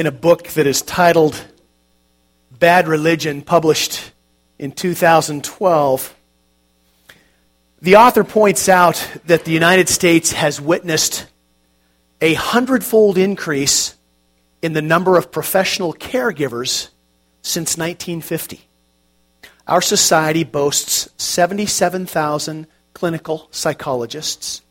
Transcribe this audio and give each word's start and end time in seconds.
in 0.00 0.06
a 0.06 0.10
book 0.10 0.48
that 0.48 0.66
is 0.66 0.80
titled 0.80 1.44
Bad 2.50 2.88
Religion, 2.88 3.42
published 3.42 4.12
in 4.58 4.72
2012. 4.72 6.16
The 7.82 7.96
author 7.96 8.24
points 8.24 8.70
out 8.70 9.06
that 9.26 9.44
the 9.44 9.52
United 9.52 9.90
States 9.90 10.32
has 10.32 10.58
witnessed 10.58 11.26
a 12.22 12.32
hundredfold 12.32 13.18
increase 13.18 13.94
in 14.62 14.72
the 14.72 14.80
number 14.80 15.18
of 15.18 15.30
professional 15.30 15.92
caregivers 15.92 16.88
since 17.42 17.76
1950. 17.76 18.66
Our 19.66 19.82
society 19.82 20.44
boasts 20.44 21.10
77,000 21.18 22.66
clinical 22.94 23.48
psychologists, 23.50 24.62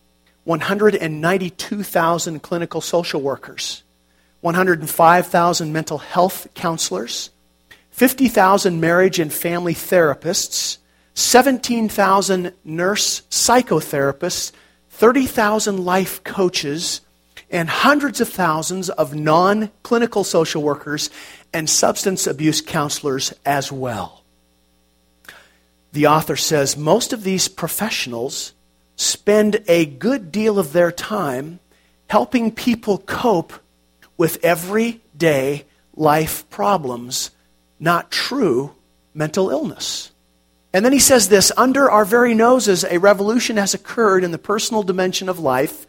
192,000 0.45 2.39
clinical 2.41 2.81
social 2.81 3.21
workers, 3.21 3.83
105,000 4.41 5.73
mental 5.73 5.97
health 5.97 6.47
counselors, 6.53 7.29
50,000 7.91 8.79
marriage 8.79 9.19
and 9.19 9.31
family 9.31 9.73
therapists, 9.73 10.77
17,000 11.13 12.53
nurse 12.63 13.21
psychotherapists, 13.29 14.51
30,000 14.91 15.83
life 15.83 16.23
coaches, 16.23 17.01
and 17.51 17.69
hundreds 17.69 18.21
of 18.21 18.29
thousands 18.29 18.89
of 18.89 19.15
non 19.15 19.69
clinical 19.83 20.23
social 20.23 20.61
workers 20.61 21.09
and 21.53 21.69
substance 21.69 22.27
abuse 22.27 22.61
counselors 22.61 23.33
as 23.45 23.71
well. 23.71 24.23
The 25.91 26.07
author 26.07 26.35
says 26.35 26.77
most 26.77 27.11
of 27.13 27.23
these 27.23 27.47
professionals 27.47 28.53
spend 28.95 29.63
a 29.67 29.85
good 29.85 30.31
deal 30.31 30.59
of 30.59 30.73
their 30.73 30.91
time 30.91 31.59
helping 32.07 32.51
people 32.51 32.99
cope 32.99 33.53
with 34.19 34.43
everyday 34.43 35.65
life 35.95 36.47
problems, 36.49 37.31
not 37.79 38.11
true 38.11 38.75
mental 39.13 39.49
illness. 39.49 40.11
And 40.73 40.83
then 40.83 40.91
he 40.91 40.99
says 40.99 41.29
this 41.29 41.53
under 41.55 41.89
our 41.89 42.03
very 42.03 42.35
noses, 42.35 42.83
a 42.83 42.99
revolution 42.99 43.55
has 43.55 43.73
occurred 43.73 44.25
in 44.25 44.31
the 44.31 44.37
personal 44.37 44.83
dimension 44.83 45.29
of 45.29 45.39
life 45.39 45.87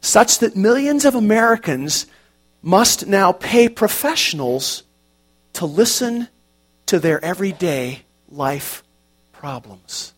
such 0.00 0.38
that 0.38 0.56
millions 0.56 1.04
of 1.04 1.14
Americans 1.14 2.06
must 2.62 3.06
now 3.06 3.30
pay 3.30 3.68
professionals 3.68 4.82
to 5.52 5.66
listen 5.66 6.28
to 6.86 6.98
their 6.98 7.22
everyday 7.22 8.02
life 8.30 8.82
problems. 9.32 10.14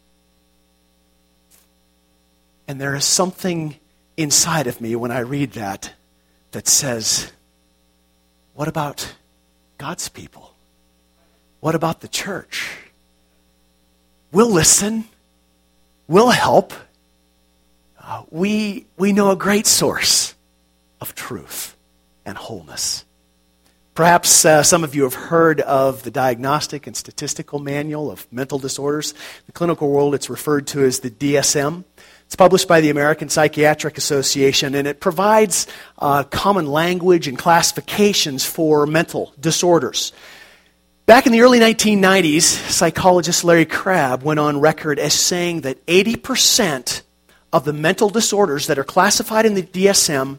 And 2.68 2.80
there 2.80 2.94
is 2.94 3.04
something 3.04 3.74
inside 4.16 4.68
of 4.68 4.80
me 4.80 4.94
when 4.94 5.10
I 5.10 5.20
read 5.20 5.52
that 5.52 5.92
that 6.52 6.68
says, 6.68 7.32
what 8.58 8.66
about 8.66 9.14
God's 9.78 10.08
people? 10.08 10.52
What 11.60 11.76
about 11.76 12.00
the 12.00 12.08
church? 12.08 12.76
We'll 14.32 14.50
listen. 14.50 15.04
We'll 16.08 16.30
help. 16.30 16.72
Uh, 18.02 18.24
we, 18.30 18.86
we 18.96 19.12
know 19.12 19.30
a 19.30 19.36
great 19.36 19.68
source 19.68 20.34
of 21.00 21.14
truth 21.14 21.76
and 22.26 22.36
wholeness. 22.36 23.04
Perhaps 23.94 24.44
uh, 24.44 24.64
some 24.64 24.82
of 24.82 24.92
you 24.92 25.04
have 25.04 25.14
heard 25.14 25.60
of 25.60 26.02
the 26.02 26.10
Diagnostic 26.10 26.88
and 26.88 26.96
Statistical 26.96 27.60
Manual 27.60 28.10
of 28.10 28.26
Mental 28.32 28.58
Disorders. 28.58 29.12
In 29.12 29.18
the 29.46 29.52
clinical 29.52 29.88
world, 29.88 30.16
it's 30.16 30.28
referred 30.28 30.66
to 30.68 30.82
as 30.82 30.98
the 30.98 31.10
DSM. 31.10 31.84
It's 32.28 32.36
published 32.36 32.68
by 32.68 32.82
the 32.82 32.90
American 32.90 33.30
Psychiatric 33.30 33.96
Association, 33.96 34.74
and 34.74 34.86
it 34.86 35.00
provides 35.00 35.66
uh, 35.96 36.24
common 36.24 36.66
language 36.66 37.26
and 37.26 37.38
classifications 37.38 38.44
for 38.44 38.86
mental 38.86 39.32
disorders. 39.40 40.12
Back 41.06 41.24
in 41.24 41.32
the 41.32 41.40
early 41.40 41.58
1990s, 41.58 42.42
psychologist 42.42 43.44
Larry 43.44 43.64
Crabb 43.64 44.24
went 44.24 44.40
on 44.40 44.60
record 44.60 44.98
as 44.98 45.14
saying 45.14 45.62
that 45.62 45.86
80% 45.86 47.00
of 47.50 47.64
the 47.64 47.72
mental 47.72 48.10
disorders 48.10 48.66
that 48.66 48.78
are 48.78 48.84
classified 48.84 49.46
in 49.46 49.54
the 49.54 49.62
DSM 49.62 50.38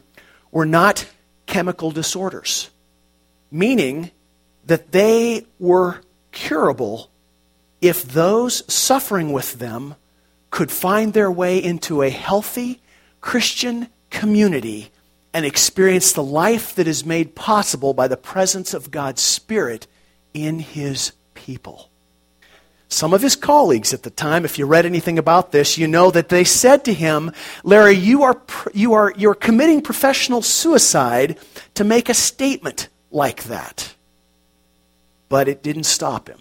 were 0.52 0.66
not 0.66 1.10
chemical 1.46 1.90
disorders, 1.90 2.70
meaning 3.50 4.12
that 4.64 4.92
they 4.92 5.44
were 5.58 6.02
curable 6.30 7.10
if 7.80 8.04
those 8.04 8.62
suffering 8.72 9.32
with 9.32 9.58
them 9.58 9.96
could 10.50 10.70
find 10.70 11.12
their 11.12 11.30
way 11.30 11.62
into 11.62 12.02
a 12.02 12.10
healthy 12.10 12.80
Christian 13.20 13.88
community 14.10 14.90
and 15.32 15.44
experience 15.44 16.12
the 16.12 16.22
life 16.22 16.74
that 16.74 16.88
is 16.88 17.06
made 17.06 17.34
possible 17.34 17.94
by 17.94 18.08
the 18.08 18.16
presence 18.16 18.74
of 18.74 18.90
God's 18.90 19.22
Spirit 19.22 19.86
in 20.34 20.58
His 20.58 21.12
people. 21.34 21.90
Some 22.92 23.14
of 23.14 23.22
his 23.22 23.36
colleagues 23.36 23.94
at 23.94 24.02
the 24.02 24.10
time, 24.10 24.44
if 24.44 24.58
you 24.58 24.66
read 24.66 24.84
anything 24.84 25.16
about 25.16 25.52
this, 25.52 25.78
you 25.78 25.86
know 25.86 26.10
that 26.10 26.28
they 26.28 26.42
said 26.42 26.84
to 26.84 26.92
him, 26.92 27.30
Larry, 27.62 27.94
you 27.94 28.24
are, 28.24 28.42
you 28.74 28.94
are 28.94 29.14
you're 29.16 29.36
committing 29.36 29.80
professional 29.80 30.42
suicide 30.42 31.38
to 31.74 31.84
make 31.84 32.08
a 32.08 32.14
statement 32.14 32.88
like 33.12 33.44
that. 33.44 33.94
But 35.28 35.46
it 35.46 35.62
didn't 35.62 35.84
stop 35.84 36.28
him. 36.28 36.40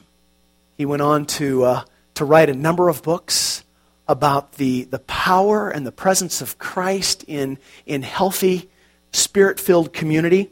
He 0.76 0.88
went 0.88 1.04
on 1.04 1.28
to, 1.38 1.66
uh, 1.66 1.84
to 2.16 2.26
write 2.26 2.50
a 2.50 2.56
number 2.56 2.90
of 2.90 3.04
books 3.04 3.64
about 4.10 4.54
the, 4.54 4.86
the 4.86 5.00
power 5.00 5.70
and 5.70 5.86
the 5.86 5.92
presence 5.92 6.42
of 6.42 6.58
Christ 6.58 7.24
in, 7.28 7.60
in 7.86 8.02
healthy, 8.02 8.68
spirit 9.12 9.60
filled 9.60 9.94
community. 9.94 10.50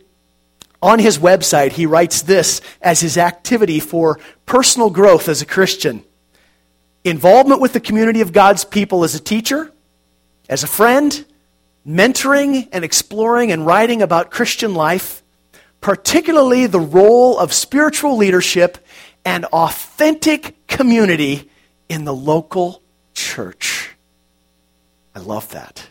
On 0.79 0.99
his 0.99 1.17
website, 1.17 1.71
he 1.71 1.87
writes 1.87 2.21
this 2.21 2.61
as 2.83 3.01
his 3.01 3.17
activity 3.17 3.79
for 3.79 4.19
personal 4.45 4.91
growth 4.91 5.27
as 5.27 5.41
a 5.41 5.45
Christian 5.45 6.03
involvement 7.03 7.59
with 7.59 7.73
the 7.73 7.79
community 7.79 8.21
of 8.21 8.31
God's 8.31 8.63
people 8.63 9.03
as 9.03 9.15
a 9.15 9.19
teacher, 9.19 9.71
as 10.49 10.63
a 10.63 10.67
friend, 10.67 11.25
mentoring 11.87 12.67
and 12.71 12.83
exploring 12.83 13.51
and 13.51 13.65
writing 13.65 14.03
about 14.03 14.29
Christian 14.29 14.75
life, 14.75 15.23
particularly 15.81 16.67
the 16.67 16.79
role 16.79 17.39
of 17.39 17.53
spiritual 17.53 18.17
leadership 18.17 18.77
and 19.25 19.45
authentic 19.45 20.67
community 20.67 21.49
in 21.89 22.03
the 22.03 22.13
local 22.13 22.83
church. 23.17 23.95
I 25.15 25.19
love 25.19 25.49
that. 25.49 25.89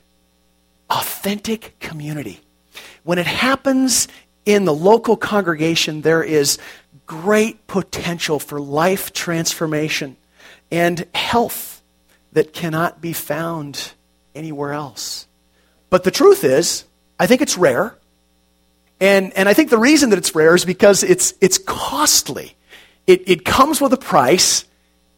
Authentic 0.89 1.79
community. 1.81 2.41
When 3.03 3.19
it 3.19 3.27
happens 3.27 4.07
in 4.45 4.65
the 4.65 4.73
local 4.73 5.17
congregation, 5.17 6.03
there 6.03 6.23
is 6.23 6.59
great 7.05 7.67
potential 7.67 8.39
for 8.39 8.61
life 8.61 9.13
transformation 9.13 10.17
and 10.71 11.05
health 11.15 11.83
that 12.33 12.53
cannot 12.53 13.01
be 13.01 13.13
found 13.13 13.93
anywhere 14.35 14.73
else. 14.73 15.27
But 15.91 16.05
the 16.05 16.11
truth 16.13 16.45
is, 16.45 16.85
I 17.19 17.27
think 17.27 17.43
it's 17.43 17.59
rare. 17.59 17.97
And, 19.01 19.33
and 19.33 19.49
I 19.49 19.55
think 19.55 19.71
the 19.71 19.79
reason 19.79 20.11
that 20.11 20.19
it's 20.19 20.35
rare 20.35 20.55
is 20.55 20.65
because 20.65 21.03
it's, 21.03 21.35
it's 21.41 21.59
costly. 21.59 22.57
It, 23.07 23.29
it 23.29 23.45
comes 23.45 23.81
with 23.81 23.93
a 23.93 23.97
price, 23.97 24.65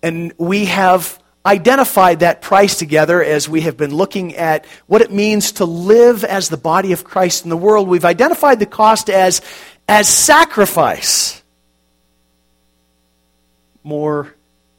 and 0.03 0.33
we 0.39 0.67
have 0.67 1.23
identified 1.49 2.21
that 2.21 2.43
price 2.43 2.79
together 2.79 3.23
as 3.23 3.49
we 3.49 3.63
have 3.63 3.77
been 3.77 3.95
looking 3.95 4.37
at 4.37 4.67
what 4.87 5.01
it 5.01 5.11
means 5.11 5.53
to 5.53 5.65
live 5.65 6.23
as 6.23 6.51
the 6.51 6.59
body 6.59 6.93
of 6.93 7.05
Christ 7.05 7.45
in 7.45 7.51
the 7.51 7.57
world. 7.57 7.89
We've 7.89 8.05
identified 8.05 8.59
the 8.59 8.67
cost 8.67 9.09
as, 9.09 9.41
as 9.89 10.09
sacrifice. 10.09 11.43
More 13.83 14.35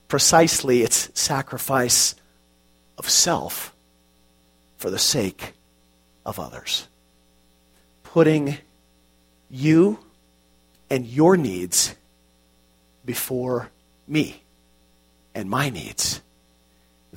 precisely, 0.08 0.84
it's 0.84 1.09
sacrifice 1.19 2.13
of 3.00 3.09
self 3.09 3.75
for 4.78 4.91
the 4.91 5.00
sake 5.00 5.53
of 6.24 6.40
others. 6.40 6.88
Putting 8.03 8.58
you 9.50 9.97
and 10.91 11.08
your 11.08 11.35
needs 11.35 11.96
before 13.05 13.72
me 14.08 14.44
and 15.34 15.49
my 15.49 15.70
needs. 15.72 16.22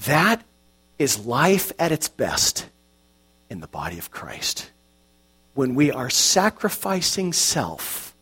That 0.07 0.43
is 0.99 1.27
life 1.27 1.73
at 1.79 1.93
its 1.93 2.09
best 2.09 2.67
in 3.51 3.61
the 3.61 3.67
body 3.67 3.99
of 3.99 4.11
Christ. 4.11 4.71
When 5.55 5.75
we 5.75 5.91
are 5.91 6.11
sacrificing 6.11 7.33
self 7.33 8.15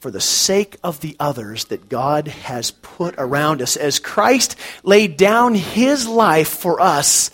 for 0.00 0.10
the 0.10 0.20
sake 0.20 0.76
of 0.82 1.00
the 1.00 1.16
others 1.18 1.66
that 1.66 1.88
God 1.88 2.28
has 2.28 2.70
put 2.70 3.14
around 3.18 3.62
us, 3.62 3.76
as 3.76 3.98
Christ 3.98 4.56
laid 4.82 5.16
down 5.16 5.54
his 5.54 6.06
life 6.06 6.48
for 6.48 6.80
us, 6.80 7.30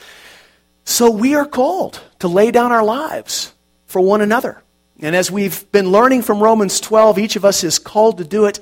so 0.85 1.11
we 1.11 1.35
are 1.35 1.47
called 1.47 2.01
to 2.21 2.29
lay 2.29 2.51
down 2.51 2.73
our 2.73 2.85
lives 2.85 3.53
for 3.87 4.01
one 4.01 4.21
another. 4.21 4.63
And 5.01 5.17
as 5.17 5.31
we've 5.31 5.71
been 5.73 5.91
learning 5.91 6.23
from 6.23 6.43
Romans 6.43 6.81
12, 6.81 7.19
each 7.19 7.37
of 7.37 7.45
us 7.45 7.65
is 7.65 7.79
called 7.79 8.19
to 8.19 8.25
do 8.25 8.45
it 8.45 8.61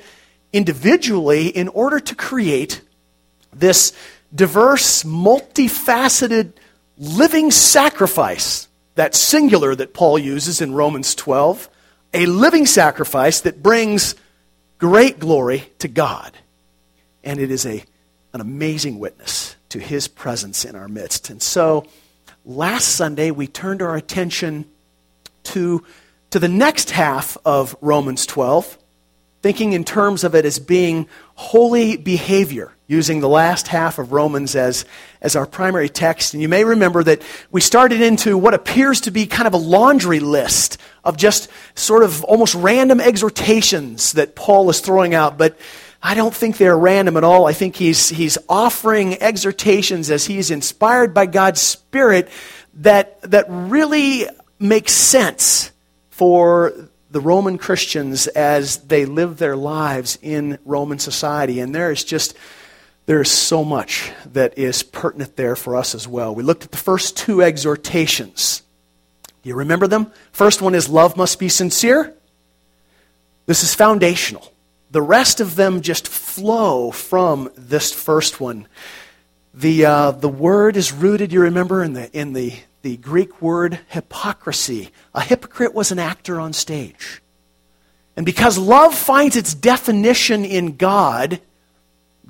individually 0.53 1.49
in 1.49 1.69
order 1.69 2.01
to 2.01 2.15
create 2.15 2.81
this 3.53 3.93
diverse, 4.35 5.03
multifaceted, 5.03 6.53
living 6.99 7.51
sacrifice, 7.51 8.69
that 8.95 9.15
singular 9.15 9.75
that 9.75 9.95
Paul 9.95 10.19
uses 10.19 10.61
in 10.61 10.75
Romans 10.75 11.15
12, 11.15 11.69
a 12.13 12.27
living 12.27 12.67
sacrifice 12.67 13.41
that 13.43 13.63
brings 13.63 14.15
great 14.79 15.19
glory 15.19 15.65
to 15.79 15.89
God. 15.89 16.37
And 17.23 17.39
it 17.39 17.51
is 17.51 17.67
a, 17.67 17.85
an 18.33 18.41
amazing 18.41 18.99
witness 18.99 19.57
to 19.71 19.79
his 19.79 20.09
presence 20.09 20.65
in 20.65 20.75
our 20.75 20.89
midst. 20.89 21.31
And 21.31 21.41
so 21.41 21.87
last 22.45 22.89
Sunday, 22.89 23.31
we 23.31 23.47
turned 23.47 23.83
our 23.83 23.97
attention 23.97 24.65
to, 25.45 25.85
to 26.31 26.39
the 26.39 26.49
next 26.49 26.91
half 26.91 27.37
of 27.45 27.77
Romans 27.81 28.27
12, 28.27 28.79
thinking 29.43 29.73
in 29.73 29.85
terms 29.85 30.25
of 30.25 30.35
it 30.35 30.45
as 30.45 30.59
being 30.59 31.09
holy 31.35 31.97
behavior, 31.97 32.73
using 32.91 33.21
the 33.21 33.29
last 33.29 33.69
half 33.69 34.01
of 34.01 34.11
Romans 34.11 34.57
as, 34.57 34.85
as 35.21 35.37
our 35.37 35.47
primary 35.47 35.89
text. 35.89 36.35
And 36.35 36.43
you 36.43 36.49
may 36.49 36.65
remember 36.65 37.05
that 37.05 37.23
we 37.53 37.61
started 37.61 38.01
into 38.01 38.37
what 38.37 38.53
appears 38.53 39.03
to 39.03 39.13
be 39.13 39.27
kind 39.27 39.47
of 39.47 39.55
a 39.55 39.59
laundry 39.59 40.19
list 40.19 40.77
of 41.05 41.17
just 41.17 41.49
sort 41.77 42.03
of 42.03 42.25
almost 42.25 42.57
random 42.57 43.01
exhortations 43.01 44.15
that 44.15 44.35
Paul 44.35 44.69
is 44.71 44.81
throwing 44.81 45.15
out. 45.15 45.39
But 45.39 45.57
I 46.03 46.15
don't 46.15 46.35
think 46.35 46.57
they're 46.57 46.77
random 46.77 47.17
at 47.17 47.23
all. 47.23 47.47
I 47.47 47.53
think 47.53 47.77
he's, 47.77 48.09
he's 48.09 48.39
offering 48.49 49.23
exhortations 49.23 50.11
as 50.11 50.25
he's 50.25 50.51
inspired 50.51 51.15
by 51.15 51.27
God's 51.27 51.61
Spirit 51.61 52.29
that, 52.75 53.23
that 53.23 53.45
really 53.49 54.27
make 54.59 54.89
sense 54.89 55.71
for 56.09 56.73
the 57.13 57.21
Roman 57.21 57.57
Christians 57.57 58.27
as 58.27 58.79
they 58.79 59.05
live 59.05 59.37
their 59.37 59.57
lives 59.57 60.19
in 60.23 60.59
Roman 60.65 60.99
society. 60.99 61.61
And 61.61 61.73
there 61.73 61.93
is 61.93 62.03
just, 62.03 62.37
there 63.11 63.21
is 63.21 63.29
so 63.29 63.65
much 63.65 64.13
that 64.35 64.57
is 64.57 64.85
pertinent 64.85 65.35
there 65.35 65.57
for 65.57 65.75
us 65.75 65.97
as 65.97 66.07
well. 66.07 66.33
We 66.33 66.45
looked 66.45 66.63
at 66.63 66.71
the 66.71 66.77
first 66.77 67.17
two 67.17 67.43
exhortations. 67.43 68.63
Do 69.43 69.49
you 69.49 69.57
remember 69.57 69.89
them? 69.89 70.13
First 70.31 70.63
one 70.63 70.77
is 70.77 70.89
love 70.89 71.17
must 71.17 71.41
be 71.41 71.49
sincere. 71.49 72.15
This 73.47 73.65
is 73.65 73.75
foundational. 73.75 74.53
The 74.93 75.03
rest 75.03 75.41
of 75.41 75.57
them 75.57 75.81
just 75.81 76.07
flow 76.07 76.93
from 76.93 77.51
this 77.57 77.93
first 77.93 78.41
one. 78.41 78.69
The, 79.55 79.87
uh, 79.87 80.11
the 80.13 80.29
word 80.29 80.77
is 80.77 80.93
rooted, 80.93 81.33
you 81.33 81.41
remember, 81.41 81.83
in 81.83 81.95
the, 81.95 82.17
in 82.17 82.33
the, 82.33 82.53
the 82.83 82.97
Greek 82.97 83.43
word 83.43 83.81
hypocrisy. 83.89 84.91
A 85.17 85.21
hypocrite 85.21 85.75
was 85.75 85.91
an 85.91 85.99
actor 85.99 86.39
on 86.39 86.53
stage. 86.53 87.21
And 88.17 88.25
because 88.25 88.57
love 88.57 88.95
finds 88.95 89.35
its 89.35 89.53
definition 89.53 90.45
in 90.45 90.77
God, 90.77 91.41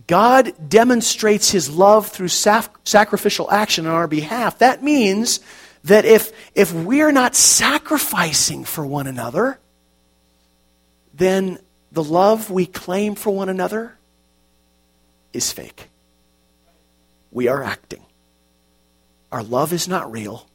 God 0.06 0.52
demonstrates 0.68 1.50
his 1.50 1.70
love 1.70 2.08
through 2.08 2.28
sacrificial 2.28 3.50
action 3.50 3.86
on 3.86 3.92
our 3.92 4.06
behalf. 4.06 4.58
That 4.58 4.82
means 4.82 5.40
that 5.84 6.04
if, 6.04 6.32
if 6.54 6.72
we're 6.72 7.12
not 7.12 7.34
sacrificing 7.34 8.64
for 8.64 8.84
one 8.84 9.06
another, 9.06 9.58
then 11.14 11.58
the 11.92 12.04
love 12.04 12.50
we 12.50 12.66
claim 12.66 13.14
for 13.14 13.30
one 13.30 13.48
another 13.48 13.96
is 15.32 15.52
fake. 15.52 15.88
We 17.30 17.48
are 17.48 17.62
acting. 17.62 18.04
Our 19.32 19.42
love 19.42 19.72
is 19.72 19.86
not 19.86 20.10
real. 20.10 20.46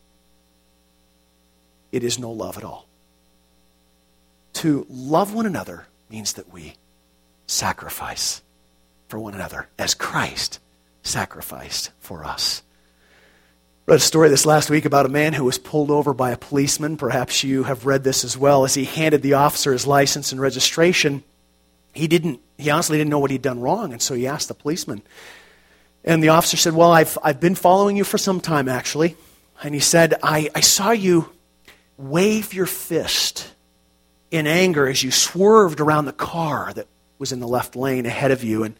It 1.91 2.03
is 2.03 2.19
no 2.19 2.31
love 2.31 2.57
at 2.57 2.63
all. 2.63 2.87
To 4.53 4.85
love 4.89 5.33
one 5.33 5.45
another 5.45 5.87
means 6.09 6.33
that 6.33 6.51
we 6.51 6.75
sacrifice 7.47 8.41
for 9.07 9.19
one 9.19 9.33
another 9.33 9.67
as 9.77 9.93
Christ 9.93 10.59
sacrificed 11.03 11.91
for 11.99 12.23
us 12.23 12.63
read 13.87 13.97
a 13.97 13.99
story 13.99 14.29
this 14.29 14.47
last 14.47 14.71
week 14.71 14.85
about 14.85 15.05
a 15.05 15.09
man 15.09 15.33
who 15.33 15.43
was 15.43 15.59
pulled 15.59 15.91
over 15.91 16.11
by 16.11 16.31
a 16.31 16.37
policeman. 16.37 16.97
Perhaps 16.97 17.43
you 17.43 17.63
have 17.63 17.85
read 17.85 18.03
this 18.03 18.23
as 18.23 18.35
well. 18.35 18.65
As 18.65 18.73
he 18.73 18.83
handed 18.83 19.21
the 19.21 19.33
officer 19.33 19.73
his 19.73 19.85
license 19.85 20.31
and 20.31 20.41
registration, 20.41 21.23
he 21.93 22.07
didn't. 22.07 22.39
He 22.57 22.71
honestly 22.71 22.97
didn't 22.97 23.11
know 23.11 23.19
what 23.19 23.31
he'd 23.31 23.43
done 23.43 23.61
wrong, 23.61 23.93
and 23.93 24.01
so 24.01 24.15
he 24.15 24.25
asked 24.25 24.47
the 24.47 24.55
policeman. 24.55 25.03
And 26.03 26.23
the 26.23 26.29
officer 26.29 26.57
said, 26.57 26.73
"Well, 26.73 26.91
I've 26.91 27.17
I've 27.21 27.39
been 27.39 27.53
following 27.53 27.95
you 27.95 28.03
for 28.03 28.17
some 28.17 28.41
time, 28.41 28.67
actually." 28.67 29.15
And 29.61 29.73
he 29.75 29.79
said, 29.79 30.15
"I, 30.23 30.49
I 30.55 30.61
saw 30.61 30.91
you 30.91 31.29
wave 31.97 32.53
your 32.53 32.65
fist 32.65 33.53
in 34.31 34.47
anger 34.47 34.87
as 34.87 35.03
you 35.03 35.11
swerved 35.11 35.79
around 35.79 36.05
the 36.05 36.13
car 36.13 36.73
that 36.73 36.87
was 37.17 37.31
in 37.31 37.39
the 37.39 37.47
left 37.47 37.75
lane 37.75 38.05
ahead 38.05 38.31
of 38.31 38.43
you, 38.43 38.63
and." 38.63 38.75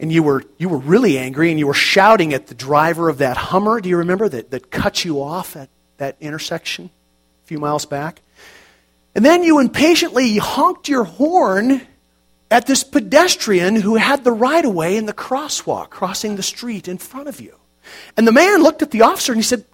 and 0.00 0.10
you 0.10 0.22
were, 0.22 0.42
you 0.56 0.70
were 0.70 0.78
really 0.78 1.18
angry 1.18 1.50
and 1.50 1.58
you 1.58 1.66
were 1.66 1.74
shouting 1.74 2.32
at 2.32 2.46
the 2.46 2.54
driver 2.54 3.10
of 3.10 3.18
that 3.18 3.36
Hummer, 3.36 3.82
do 3.82 3.90
you 3.90 3.98
remember, 3.98 4.30
that, 4.30 4.50
that 4.50 4.70
cut 4.70 5.04
you 5.04 5.22
off 5.22 5.56
at 5.56 5.68
that 5.98 6.16
intersection 6.20 6.88
a 7.44 7.46
few 7.46 7.58
miles 7.58 7.84
back? 7.84 8.22
And 9.14 9.22
then 9.22 9.42
you 9.42 9.58
impatiently 9.58 10.38
honked 10.38 10.88
your 10.88 11.04
horn 11.04 11.82
at 12.50 12.66
this 12.66 12.82
pedestrian 12.82 13.76
who 13.76 13.96
had 13.96 14.24
the 14.24 14.32
right 14.32 14.64
of 14.64 14.72
way 14.72 14.96
in 14.96 15.04
the 15.04 15.12
crosswalk 15.12 15.90
crossing 15.90 16.36
the 16.36 16.42
street 16.42 16.88
in 16.88 16.96
front 16.96 17.28
of 17.28 17.38
you. 17.38 17.54
And 18.16 18.26
the 18.26 18.32
man 18.32 18.62
looked 18.62 18.80
at 18.80 18.90
the 18.90 19.02
officer 19.02 19.32
and 19.32 19.38
he 19.38 19.44
said, 19.44 19.64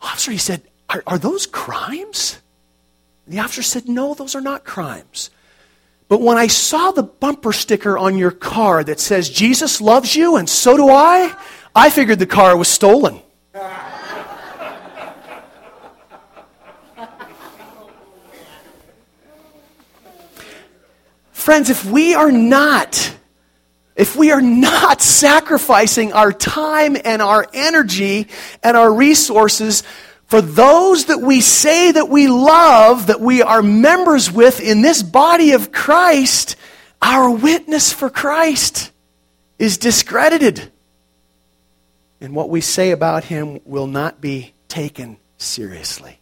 Officer, 0.00 0.32
he 0.32 0.38
said, 0.38 0.62
are, 0.90 1.02
are 1.06 1.18
those 1.18 1.46
crimes? 1.46 2.40
And 3.26 3.34
the 3.34 3.38
officer 3.40 3.62
said, 3.62 3.88
No, 3.88 4.14
those 4.14 4.34
are 4.34 4.40
not 4.40 4.64
crimes. 4.64 5.30
But 6.12 6.20
when 6.20 6.36
I 6.36 6.48
saw 6.48 6.90
the 6.90 7.04
bumper 7.04 7.54
sticker 7.54 7.96
on 7.96 8.18
your 8.18 8.32
car 8.32 8.84
that 8.84 9.00
says, 9.00 9.30
Jesus 9.30 9.80
loves 9.80 10.14
you 10.14 10.36
and 10.36 10.46
so 10.46 10.76
do 10.76 10.90
I, 10.90 11.34
I 11.74 11.88
figured 11.88 12.18
the 12.18 12.26
car 12.26 12.54
was 12.54 12.68
stolen. 12.68 13.22
Friends, 21.32 21.70
if 21.70 21.82
we 21.86 22.12
are 22.14 22.30
not, 22.30 23.16
if 23.96 24.14
we 24.14 24.32
are 24.32 24.42
not 24.42 25.00
sacrificing 25.00 26.12
our 26.12 26.30
time 26.30 26.94
and 27.02 27.22
our 27.22 27.46
energy 27.54 28.28
and 28.62 28.76
our 28.76 28.92
resources 28.92 29.82
for 30.32 30.40
those 30.40 31.04
that 31.04 31.20
we 31.20 31.42
say 31.42 31.92
that 31.92 32.08
we 32.08 32.26
love, 32.26 33.08
that 33.08 33.20
we 33.20 33.42
are 33.42 33.60
members 33.60 34.32
with 34.32 34.62
in 34.62 34.80
this 34.80 35.02
body 35.02 35.52
of 35.52 35.72
Christ, 35.72 36.56
our 37.02 37.28
witness 37.30 37.92
for 37.92 38.08
Christ 38.08 38.92
is 39.58 39.76
discredited. 39.76 40.72
And 42.18 42.34
what 42.34 42.48
we 42.48 42.62
say 42.62 42.92
about 42.92 43.24
him 43.24 43.60
will 43.66 43.86
not 43.86 44.22
be 44.22 44.54
taken 44.68 45.18
seriously. 45.36 46.18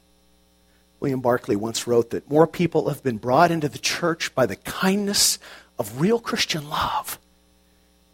William 0.98 1.20
Barclay 1.20 1.54
once 1.54 1.86
wrote 1.86 2.10
that 2.10 2.28
more 2.28 2.48
people 2.48 2.88
have 2.88 3.04
been 3.04 3.18
brought 3.18 3.52
into 3.52 3.68
the 3.68 3.78
church 3.78 4.34
by 4.34 4.44
the 4.44 4.56
kindness 4.56 5.38
of 5.78 6.00
real 6.00 6.18
Christian 6.18 6.68
love 6.68 7.20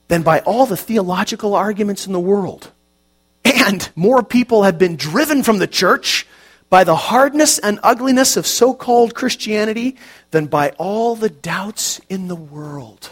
than 0.09 0.21
by 0.21 0.41
all 0.41 0.67
the 0.67 0.77
theological 0.77 1.55
arguments 1.55 2.07
in 2.07 2.13
the 2.13 2.21
world. 2.21 2.71
And 3.55 3.89
more 3.95 4.23
people 4.23 4.65
have 4.65 4.79
been 4.79 4.97
driven 4.97 5.43
from 5.43 5.59
the 5.59 5.67
church 5.67 6.27
by 6.69 6.85
the 6.85 6.97
hardness 6.97 7.59
and 7.59 7.79
ugliness 7.83 8.37
of 8.37 8.47
so 8.47 8.75
called 8.75 9.15
Christianity 9.15 9.97
than 10.31 10.47
by 10.47 10.71
all 10.79 11.15
the 11.15 11.31
doubts 11.31 12.01
in 12.09 12.29
the 12.29 12.37
world. 12.37 13.11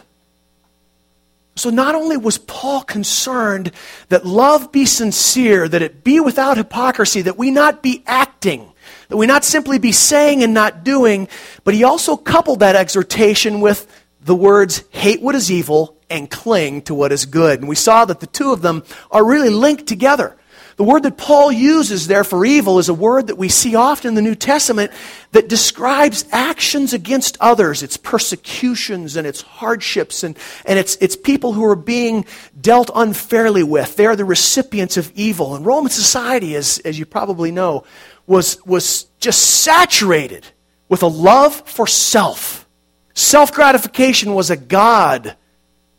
So, 1.56 1.70
not 1.70 1.94
only 1.94 2.16
was 2.16 2.36
Paul 2.36 2.82
concerned 2.82 3.70
that 4.08 4.26
love 4.26 4.72
be 4.72 4.86
sincere, 4.86 5.68
that 5.68 5.82
it 5.82 6.02
be 6.02 6.18
without 6.18 6.56
hypocrisy, 6.56 7.22
that 7.22 7.38
we 7.38 7.52
not 7.52 7.80
be 7.80 8.02
acting, 8.08 8.72
that 9.08 9.16
we 9.16 9.26
not 9.26 9.44
simply 9.44 9.78
be 9.78 9.92
saying 9.92 10.42
and 10.42 10.52
not 10.52 10.82
doing, 10.82 11.28
but 11.62 11.74
he 11.74 11.84
also 11.84 12.16
coupled 12.16 12.58
that 12.58 12.74
exhortation 12.74 13.60
with 13.60 13.86
the 14.20 14.34
words, 14.34 14.82
hate 14.90 15.22
what 15.22 15.36
is 15.36 15.52
evil 15.52 15.93
and 16.10 16.30
cling 16.30 16.82
to 16.82 16.94
what 16.94 17.12
is 17.12 17.26
good. 17.26 17.60
And 17.60 17.68
we 17.68 17.76
saw 17.76 18.04
that 18.04 18.20
the 18.20 18.26
two 18.26 18.52
of 18.52 18.62
them 18.62 18.84
are 19.10 19.24
really 19.24 19.50
linked 19.50 19.86
together. 19.86 20.36
The 20.76 20.84
word 20.84 21.04
that 21.04 21.16
Paul 21.16 21.52
uses 21.52 22.08
there 22.08 22.24
for 22.24 22.44
evil 22.44 22.80
is 22.80 22.88
a 22.88 22.94
word 22.94 23.28
that 23.28 23.38
we 23.38 23.48
see 23.48 23.76
often 23.76 24.08
in 24.08 24.14
the 24.16 24.22
New 24.22 24.34
Testament 24.34 24.90
that 25.30 25.48
describes 25.48 26.24
actions 26.32 26.92
against 26.92 27.36
others. 27.40 27.84
It's 27.84 27.96
persecutions 27.96 29.14
and 29.14 29.24
it's 29.24 29.40
hardships 29.42 30.24
and, 30.24 30.36
and 30.64 30.78
it's, 30.78 30.96
it's 30.96 31.14
people 31.14 31.52
who 31.52 31.64
are 31.64 31.76
being 31.76 32.26
dealt 32.60 32.90
unfairly 32.92 33.62
with. 33.62 33.94
They're 33.94 34.16
the 34.16 34.24
recipients 34.24 34.96
of 34.96 35.12
evil. 35.14 35.54
And 35.54 35.64
Roman 35.64 35.90
society, 35.90 36.56
as, 36.56 36.80
as 36.80 36.98
you 36.98 37.06
probably 37.06 37.52
know, 37.52 37.84
was, 38.26 38.64
was 38.66 39.06
just 39.20 39.62
saturated 39.62 40.44
with 40.88 41.04
a 41.04 41.08
love 41.08 41.54
for 41.68 41.86
self. 41.86 42.68
Self 43.14 43.52
gratification 43.52 44.34
was 44.34 44.50
a 44.50 44.56
god 44.56 45.36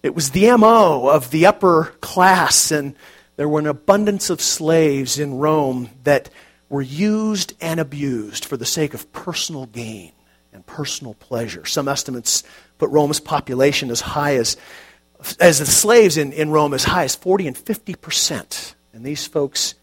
it 0.06 0.14
was 0.14 0.30
the 0.30 0.56
MO 0.56 1.10
of 1.10 1.32
the 1.32 1.48
upper 1.48 1.86
class, 2.00 2.70
and 2.70 2.96
there 3.38 3.50
were 3.50 3.60
an 3.60 3.66
abundance 3.66 4.30
of 4.30 4.40
slaves 4.40 5.18
in 5.18 5.40
Rome 5.40 5.90
that 6.04 6.30
were 6.70 6.84
used 6.84 7.54
and 7.60 7.80
abused 7.80 8.46
for 8.46 8.56
the 8.56 8.68
sake 8.68 8.94
of 8.94 9.12
personal 9.14 9.66
gain 9.66 10.12
and 10.54 10.64
personal 10.68 11.16
pleasure. 11.16 11.66
Some 11.66 11.88
estimates 11.88 12.44
put 12.78 12.92
Rome's 12.92 13.20
population 13.20 13.90
as 13.90 14.00
high 14.00 14.36
as, 14.36 14.58
as 15.40 15.58
the 15.58 15.66
slaves 15.66 16.18
in, 16.18 16.34
in 16.34 16.52
Rome 16.52 16.76
as 16.76 16.84
high 16.84 17.06
as 17.06 17.16
40 17.16 17.48
and 17.48 17.58
50 17.58 17.96
percent. 17.96 18.76
And 18.94 19.04
these 19.04 19.26
folks 19.26 19.74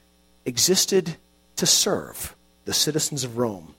existed 0.46 1.16
to 1.56 1.66
serve 1.66 2.36
the 2.64 2.72
citizens 2.72 3.24
of 3.24 3.38
Rome 3.38 3.74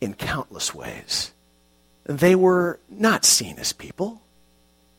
in 0.00 0.14
countless 0.14 0.74
ways. 0.74 1.32
they 2.04 2.34
were 2.34 2.80
not 2.88 3.24
seen 3.24 3.60
as 3.60 3.72
people, 3.72 4.20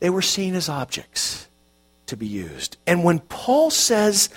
they 0.00 0.10
were 0.10 0.22
seen 0.22 0.54
as 0.54 0.68
objects 0.68 1.48
to 2.06 2.16
be 2.16 2.26
used. 2.26 2.76
And 2.86 3.04
when 3.04 3.20
Paul 3.20 3.70
says 3.70 4.28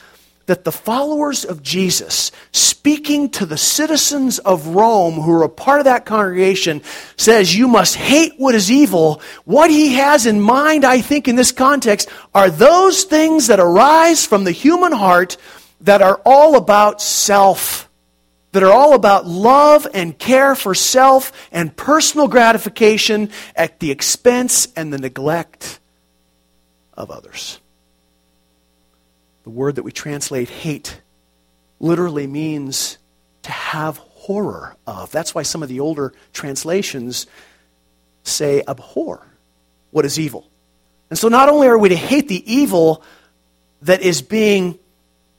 that 0.46 0.66
the 0.66 0.72
followers 0.72 1.46
of 1.46 1.64
Jesus, 1.64 2.32
speaking 2.52 3.30
to 3.30 3.46
the 3.46 3.58
citizens 3.58 4.40
of 4.40 4.68
Rome 4.68 5.16
who 5.16 5.32
are 5.32 5.44
a 5.44 5.50
part 5.50 5.80
of 5.80 5.86
that 5.86 6.06
congregation, 6.06 6.82
says, 7.16 7.56
You 7.56 7.68
must 7.68 7.96
hate 7.96 8.34
what 8.38 8.56
is 8.56 8.70
evil. 8.70 9.22
What 9.46 9.72
he 9.72 9.94
has 9.94 10.26
in 10.26 10.42
mind, 10.42 10.84
I 10.84 11.02
think, 11.02 11.28
in 11.28 11.38
this 11.38 11.52
context, 11.52 12.10
are 12.36 12.50
those 12.50 13.06
things 13.06 13.48
that 13.48 13.60
arise 13.60 14.26
from 14.26 14.44
the 14.44 14.52
human 14.52 14.92
heart 14.92 15.38
that 15.82 16.02
are 16.02 16.22
all 16.26 16.56
about 16.56 17.02
self, 17.02 17.90
that 18.54 18.64
are 18.64 18.72
all 18.72 18.94
about 18.94 19.26
love 19.26 19.88
and 19.94 20.18
care 20.18 20.56
for 20.56 20.74
self 20.74 21.32
and 21.52 21.76
personal 21.76 22.28
gratification 22.28 23.30
at 23.56 23.80
the 23.80 23.92
expense 23.92 24.68
and 24.76 24.94
the 24.94 24.98
neglect 24.98 25.80
of 26.94 27.12
others. 27.12 27.60
The 29.44 29.50
word 29.50 29.76
that 29.76 29.84
we 29.84 29.92
translate 29.92 30.50
hate 30.50 31.02
literally 31.80 32.28
means 32.28 32.98
to 33.42 33.52
have 33.52 33.98
horror 33.98 34.76
of. 34.88 35.12
That's 35.12 35.36
why 35.36 35.42
some 35.42 35.64
of 35.64 35.70
the 35.70 35.80
older 35.80 36.14
translations 36.32 37.28
say 38.24 38.64
abhor 38.68 39.28
what 39.92 40.06
is 40.06 40.20
evil. 40.20 40.48
And 41.10 41.20
so 41.20 41.28
not 41.28 41.50
only 41.50 41.68
are 41.68 41.78
we 41.78 41.90
to 41.90 41.96
hate 41.96 42.28
the 42.28 42.52
evil 42.52 43.04
that 43.82 44.02
is 44.02 44.22
being 44.22 44.80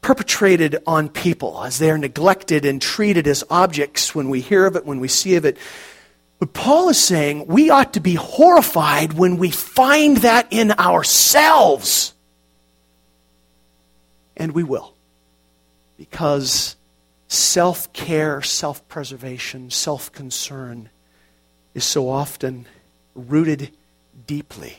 perpetrated 0.05 0.77
on 0.87 1.09
people 1.09 1.65
as 1.65 1.79
they 1.79 1.91
are 1.91 1.97
neglected 1.97 2.67
and 2.67 2.83
treated 2.83 3.27
as 3.27 3.43
objects 3.49 4.15
when 4.15 4.29
we 4.29 4.39
hear 4.43 4.67
of 4.67 4.77
it, 4.77 4.85
when 4.85 5.01
we 5.01 5.09
see 5.09 5.35
of 5.37 5.47
it, 5.47 5.57
but 6.39 6.53
Paul 6.53 6.91
is 6.91 6.99
saying 6.99 7.47
we 7.47 7.71
ought 7.71 7.95
to 7.95 8.01
be 8.01 8.13
horrified 8.13 9.15
when 9.15 9.39
we 9.39 9.51
find 9.51 10.19
that 10.19 10.49
in 10.51 10.73
ourselves. 10.73 12.13
And 14.37 14.53
we 14.53 14.63
will. 14.63 14.95
Because 15.97 16.77
self 17.29 17.91
care, 17.95 18.43
self 18.43 18.87
preservation, 18.89 19.71
self 19.71 20.13
concern 20.13 20.91
is 21.73 21.85
so 21.85 22.11
often 22.11 22.67
rooted 23.15 23.71
deeply 24.27 24.77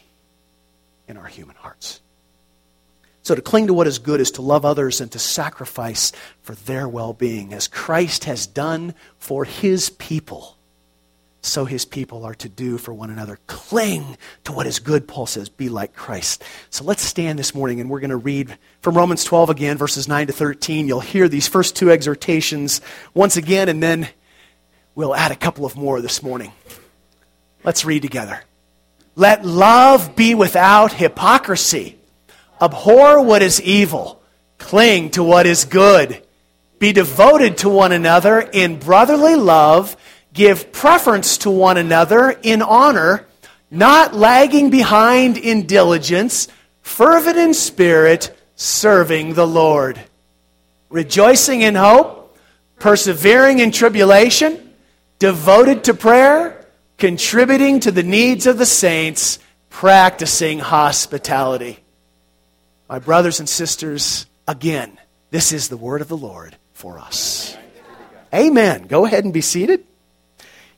in 1.07 1.17
our 1.17 1.25
human 1.25 1.55
hearts. 1.55 2.01
So, 3.25 3.33
to 3.33 3.41
cling 3.41 3.67
to 3.67 3.73
what 3.73 3.87
is 3.87 3.97
good 3.97 4.21
is 4.21 4.31
to 4.31 4.43
love 4.43 4.65
others 4.65 5.01
and 5.01 5.11
to 5.11 5.19
sacrifice 5.19 6.11
for 6.43 6.53
their 6.53 6.87
well 6.87 7.11
being, 7.11 7.53
as 7.53 7.67
Christ 7.67 8.25
has 8.25 8.45
done 8.45 8.93
for 9.17 9.43
his 9.43 9.89
people 9.89 10.55
so 11.45 11.65
his 11.65 11.85
people 11.85 12.25
are 12.25 12.35
to 12.35 12.49
do 12.49 12.77
for 12.77 12.93
one 12.93 13.09
another. 13.09 13.39
Cling 13.47 14.17
to 14.43 14.51
what 14.51 14.67
is 14.67 14.79
good, 14.79 15.07
Paul 15.07 15.25
says. 15.25 15.49
Be 15.49 15.69
like 15.69 15.95
Christ. 15.95 16.43
So 16.69 16.83
let's 16.83 17.03
stand 17.03 17.39
this 17.39 17.53
morning 17.53 17.79
and 17.79 17.89
we're 17.89 17.99
going 17.99 18.09
to 18.09 18.17
read 18.17 18.57
from 18.81 18.97
Romans 18.97 19.23
12 19.23 19.49
again, 19.49 19.77
verses 19.77 20.07
9 20.07 20.27
to 20.27 20.33
13. 20.33 20.87
You'll 20.87 20.99
hear 20.99 21.27
these 21.27 21.47
first 21.47 21.75
two 21.75 21.91
exhortations 21.91 22.81
once 23.13 23.37
again, 23.37 23.69
and 23.69 23.81
then 23.81 24.07
we'll 24.95 25.15
add 25.15 25.31
a 25.31 25.35
couple 25.35 25.65
of 25.65 25.75
more 25.75 26.01
this 26.01 26.21
morning. 26.23 26.51
Let's 27.63 27.85
read 27.85 28.01
together. 28.01 28.41
Let 29.15 29.45
love 29.45 30.15
be 30.15 30.35
without 30.35 30.93
hypocrisy. 30.93 31.97
Abhor 32.61 33.21
what 33.21 33.41
is 33.41 33.61
evil. 33.61 34.21
Cling 34.57 35.11
to 35.11 35.23
what 35.23 35.45
is 35.45 35.65
good. 35.65 36.21
Be 36.79 36.91
devoted 36.91 37.57
to 37.59 37.69
one 37.69 37.91
another 37.91 38.39
in 38.39 38.79
brotherly 38.79 39.35
love 39.35 39.95
Give 40.35 40.73
preference 40.73 41.37
to 41.39 41.49
one 41.49 41.77
another 41.77 42.29
in 42.43 42.61
honor, 42.61 43.25
not 43.71 44.13
lagging 44.13 44.69
behind 44.69 45.37
in 45.37 45.65
diligence, 45.65 46.49
fervent 46.81 47.37
in 47.37 47.53
spirit, 47.53 48.37
serving 48.57 49.35
the 49.35 49.47
Lord. 49.47 49.97
Rejoicing 50.89 51.61
in 51.61 51.75
hope, 51.75 52.37
persevering 52.79 53.59
in 53.59 53.71
tribulation, 53.71 54.73
devoted 55.19 55.85
to 55.85 55.93
prayer, 55.93 56.67
contributing 56.97 57.79
to 57.79 57.91
the 57.91 58.03
needs 58.03 58.45
of 58.45 58.57
the 58.57 58.65
saints, 58.65 59.39
practicing 59.69 60.59
hospitality. 60.59 61.79
My 62.87 62.99
brothers 62.99 63.39
and 63.39 63.49
sisters, 63.49 64.25
again, 64.47 64.97
this 65.31 65.51
is 65.51 65.69
the 65.69 65.77
word 65.77 66.01
of 66.01 66.07
the 66.07 66.17
Lord 66.17 66.55
for 66.73 66.99
us. 66.99 67.57
Amen. 68.33 68.87
Go 68.87 69.05
ahead 69.05 69.23
and 69.23 69.33
be 69.33 69.41
seated. 69.41 69.83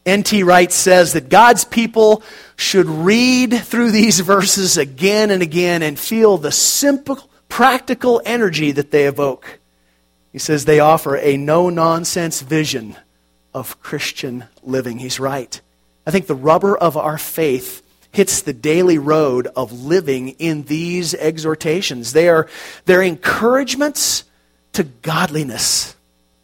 N.T. 0.06 0.44
Wright 0.44 0.72
says 0.72 1.14
that 1.14 1.28
God's 1.28 1.66
people 1.66 2.24
should 2.56 2.86
read 2.86 3.54
through 3.54 3.92
these 3.92 4.22
verses 4.22 4.78
again 4.78 5.32
and 5.32 5.44
again 5.44 5.84
and 5.84 6.00
feel 6.00 6.38
the 6.38 6.52
simple, 6.52 7.20
practical 7.50 8.22
energy 8.24 8.72
that 8.72 8.92
they 8.92 9.06
evoke. 9.06 9.60
He 10.32 10.40
says 10.40 10.64
they 10.64 10.80
offer 10.80 11.18
a 11.18 11.36
no 11.36 11.70
nonsense 11.70 12.42
vision 12.42 12.96
of 13.54 13.82
Christian 13.82 14.46
living. 14.64 15.00
He's 15.00 15.20
right. 15.20 15.60
I 16.06 16.12
think 16.12 16.28
the 16.28 16.36
rubber 16.36 16.78
of 16.78 16.96
our 16.96 17.18
faith 17.18 17.82
hits 18.18 18.42
the 18.42 18.52
daily 18.52 18.98
road 18.98 19.48
of 19.56 19.72
living 19.72 20.30
in 20.40 20.64
these 20.64 21.14
exhortations. 21.14 22.14
They 22.14 22.30
are 22.30 22.50
they're 22.86 23.04
encouragements 23.04 24.24
to 24.74 24.84
godliness. 24.84 25.96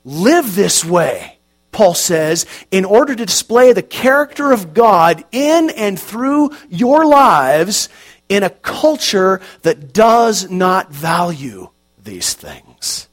Live 0.06 0.54
this 0.54 0.86
way. 0.86 1.40
Paul 1.72 1.96
says, 1.96 2.46
in 2.70 2.86
order 2.86 3.16
to 3.16 3.26
display 3.26 3.74
the 3.74 3.82
character 3.82 4.52
of 4.52 4.76
God 4.76 5.24
in 5.32 5.72
and 5.72 6.00
through 6.00 6.52
your 6.70 7.08
lives 7.08 7.90
in 8.30 8.44
a 8.44 8.52
culture 8.52 9.42
that 9.64 9.94
does 9.94 10.52
not 10.52 10.92
value 10.92 11.70
these 12.04 12.36
things. 12.36 13.08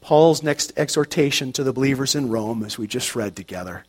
Paul's 0.00 0.42
next 0.42 0.72
exhortation 0.78 1.52
to 1.52 1.62
the 1.62 1.74
believers 1.74 2.14
in 2.14 2.30
Rome, 2.30 2.64
as 2.64 2.78
we 2.78 2.86
just 2.86 3.14
read 3.14 3.36
together, 3.36 3.84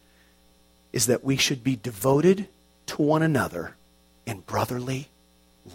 is 0.91 1.05
that 1.05 1.23
we 1.23 1.37
should 1.37 1.63
be 1.63 1.77
devoted 1.77 2.49
to 2.93 3.01
one 3.01 3.23
another 3.23 3.75
in 4.27 4.39
brotherly 4.41 5.07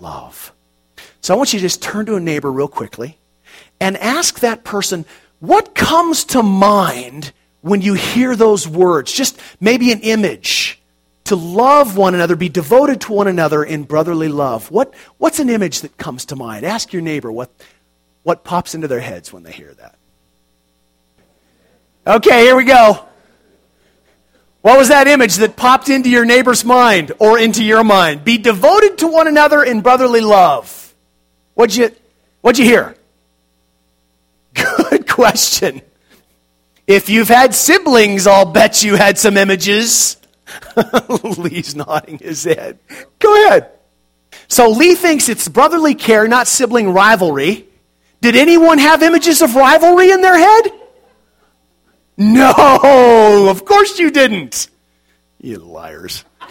love. 0.01 0.53
So 1.21 1.35
I 1.35 1.37
want 1.37 1.53
you 1.53 1.59
to 1.59 1.65
just 1.65 1.83
turn 1.83 2.07
to 2.07 2.15
a 2.15 2.21
neighbor 2.21 2.51
real 2.51 2.69
quickly 2.69 3.19
and 3.81 3.97
ask 3.97 4.39
that 4.39 4.63
person, 4.63 5.05
what 5.41 5.75
comes 5.75 6.25
to 6.27 6.45
mind 6.45 7.33
when 7.61 7.81
you 7.81 7.95
hear 7.95 8.37
those 8.37 8.69
words, 8.69 9.13
just 9.13 9.41
maybe 9.61 9.91
an 9.91 10.01
image, 10.01 10.81
to 11.25 11.35
love 11.35 11.97
one 11.97 12.15
another, 12.15 12.37
be 12.37 12.49
devoted 12.49 13.01
to 13.01 13.13
one 13.13 13.27
another 13.27 13.65
in 13.65 13.83
brotherly 13.83 14.29
love. 14.29 14.71
What, 14.71 14.95
what's 15.19 15.41
an 15.41 15.51
image 15.51 15.81
that 15.81 15.97
comes 15.97 16.25
to 16.27 16.37
mind? 16.37 16.65
Ask 16.65 16.93
your 16.93 17.03
neighbor 17.03 17.33
what, 17.33 17.51
what 18.23 18.45
pops 18.45 18.77
into 18.77 18.87
their 18.87 19.01
heads 19.01 19.33
when 19.33 19.43
they 19.43 19.53
hear 19.53 19.75
that. 19.75 19.97
Okay, 22.07 22.43
here 22.45 22.55
we 22.55 22.65
go. 22.65 23.08
What 24.61 24.79
was 24.79 24.89
that 24.89 25.07
image 25.07 25.37
that 25.37 25.57
popped 25.57 25.89
into 25.89 26.11
your 26.11 26.25
neighbor's 26.25 26.65
mind 26.65 27.13
or 27.19 27.39
into 27.39 27.65
your 27.65 27.85
mind? 27.85 28.25
Be 28.25 28.39
devoted 28.39 28.99
to 28.99 29.07
one 29.07 29.29
another 29.29 29.63
in 29.63 29.81
brotherly 29.81 30.21
love. 30.21 30.95
What'd 31.55 31.77
you, 31.77 31.91
what'd 32.41 32.59
you 32.59 32.65
hear? 32.65 32.97
Good 34.55 35.09
question. 35.09 35.83
If 36.87 37.09
you've 37.09 37.29
had 37.29 37.55
siblings, 37.55 38.27
I'll 38.27 38.47
bet 38.47 38.83
you 38.83 38.97
had 38.97 39.19
some 39.19 39.37
images. 39.37 40.17
Lee's 41.23 41.77
nodding 41.77 42.19
his 42.19 42.45
head. 42.45 42.79
Go 43.19 43.47
ahead. 43.47 43.71
So 44.49 44.71
Lee 44.71 44.95
thinks 44.95 45.29
it's 45.29 45.47
brotherly 45.49 45.95
care, 45.95 46.27
not 46.27 46.49
sibling 46.49 46.93
rivalry. 46.93 47.67
Did 48.21 48.35
anyone 48.35 48.79
have 48.79 49.03
images 49.03 49.43
of 49.43 49.55
rivalry 49.55 50.11
in 50.11 50.23
their 50.23 50.37
head? 50.37 50.73
No, 52.19 53.47
of 53.49 53.65
course 53.65 53.99
you 54.01 54.11
didn't. 54.11 54.69
You 55.41 55.59
liars. 55.59 56.25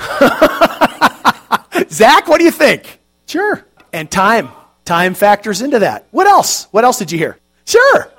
Zach, 1.89 2.27
what 2.27 2.37
do 2.37 2.45
you 2.45 2.51
think? 2.51 2.99
Sure. 3.25 3.65
And 3.91 4.09
time. 4.09 4.49
Time 4.85 5.13
factors 5.13 5.61
into 5.61 5.79
that. 5.79 6.07
What 6.11 6.25
else? 6.25 6.67
What 6.71 6.85
else 6.85 6.99
did 6.99 7.11
you 7.11 7.17
hear? 7.17 7.37
Sure. 7.65 8.09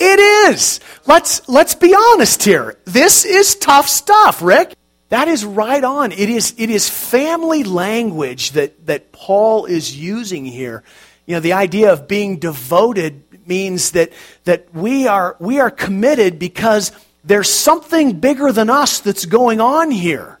It 0.00 0.18
is. 0.50 0.80
Let's, 1.06 1.48
let's 1.48 1.76
be 1.76 1.94
honest 1.94 2.42
here. 2.42 2.76
This 2.86 3.24
is 3.24 3.54
tough 3.54 3.88
stuff, 3.88 4.42
Rick. 4.42 4.74
That 5.10 5.28
is 5.28 5.44
right 5.44 5.84
on. 5.84 6.10
It 6.10 6.28
is, 6.28 6.54
it 6.58 6.70
is 6.70 6.88
family 6.88 7.62
language 7.62 8.52
that, 8.52 8.86
that 8.86 9.12
Paul 9.12 9.66
is 9.66 9.96
using 9.96 10.44
here. 10.44 10.82
You 11.26 11.36
know, 11.36 11.40
the 11.40 11.52
idea 11.52 11.92
of 11.92 12.08
being 12.08 12.38
devoted 12.38 13.22
means 13.50 13.90
that, 13.90 14.12
that 14.44 14.72
we, 14.72 15.06
are, 15.06 15.36
we 15.40 15.60
are 15.60 15.70
committed 15.70 16.38
because 16.38 16.92
there's 17.24 17.50
something 17.50 18.18
bigger 18.18 18.52
than 18.52 18.70
us 18.70 19.00
that's 19.00 19.26
going 19.26 19.60
on 19.60 19.90
here. 19.90 20.38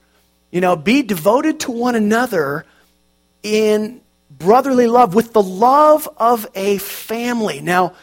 You 0.50 0.62
know, 0.62 0.76
be 0.76 1.02
devoted 1.02 1.60
to 1.60 1.72
one 1.72 1.96
another 1.96 2.64
in 3.42 4.00
brotherly 4.30 4.86
love, 4.86 5.14
with 5.14 5.32
the 5.32 5.42
love 5.42 6.08
of 6.16 6.46
a 6.54 6.78
family. 6.78 7.60
Now, 7.60 7.94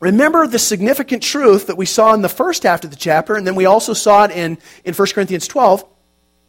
Remember 0.00 0.46
the 0.46 0.58
significant 0.58 1.22
truth 1.22 1.68
that 1.68 1.78
we 1.78 1.86
saw 1.86 2.12
in 2.12 2.20
the 2.20 2.28
first 2.28 2.64
half 2.64 2.84
of 2.84 2.90
the 2.90 2.96
chapter, 2.96 3.36
and 3.36 3.46
then 3.46 3.54
we 3.54 3.64
also 3.64 3.94
saw 3.94 4.24
it 4.24 4.32
in, 4.32 4.58
in 4.84 4.92
1 4.92 5.08
Corinthians 5.14 5.48
12. 5.48 5.82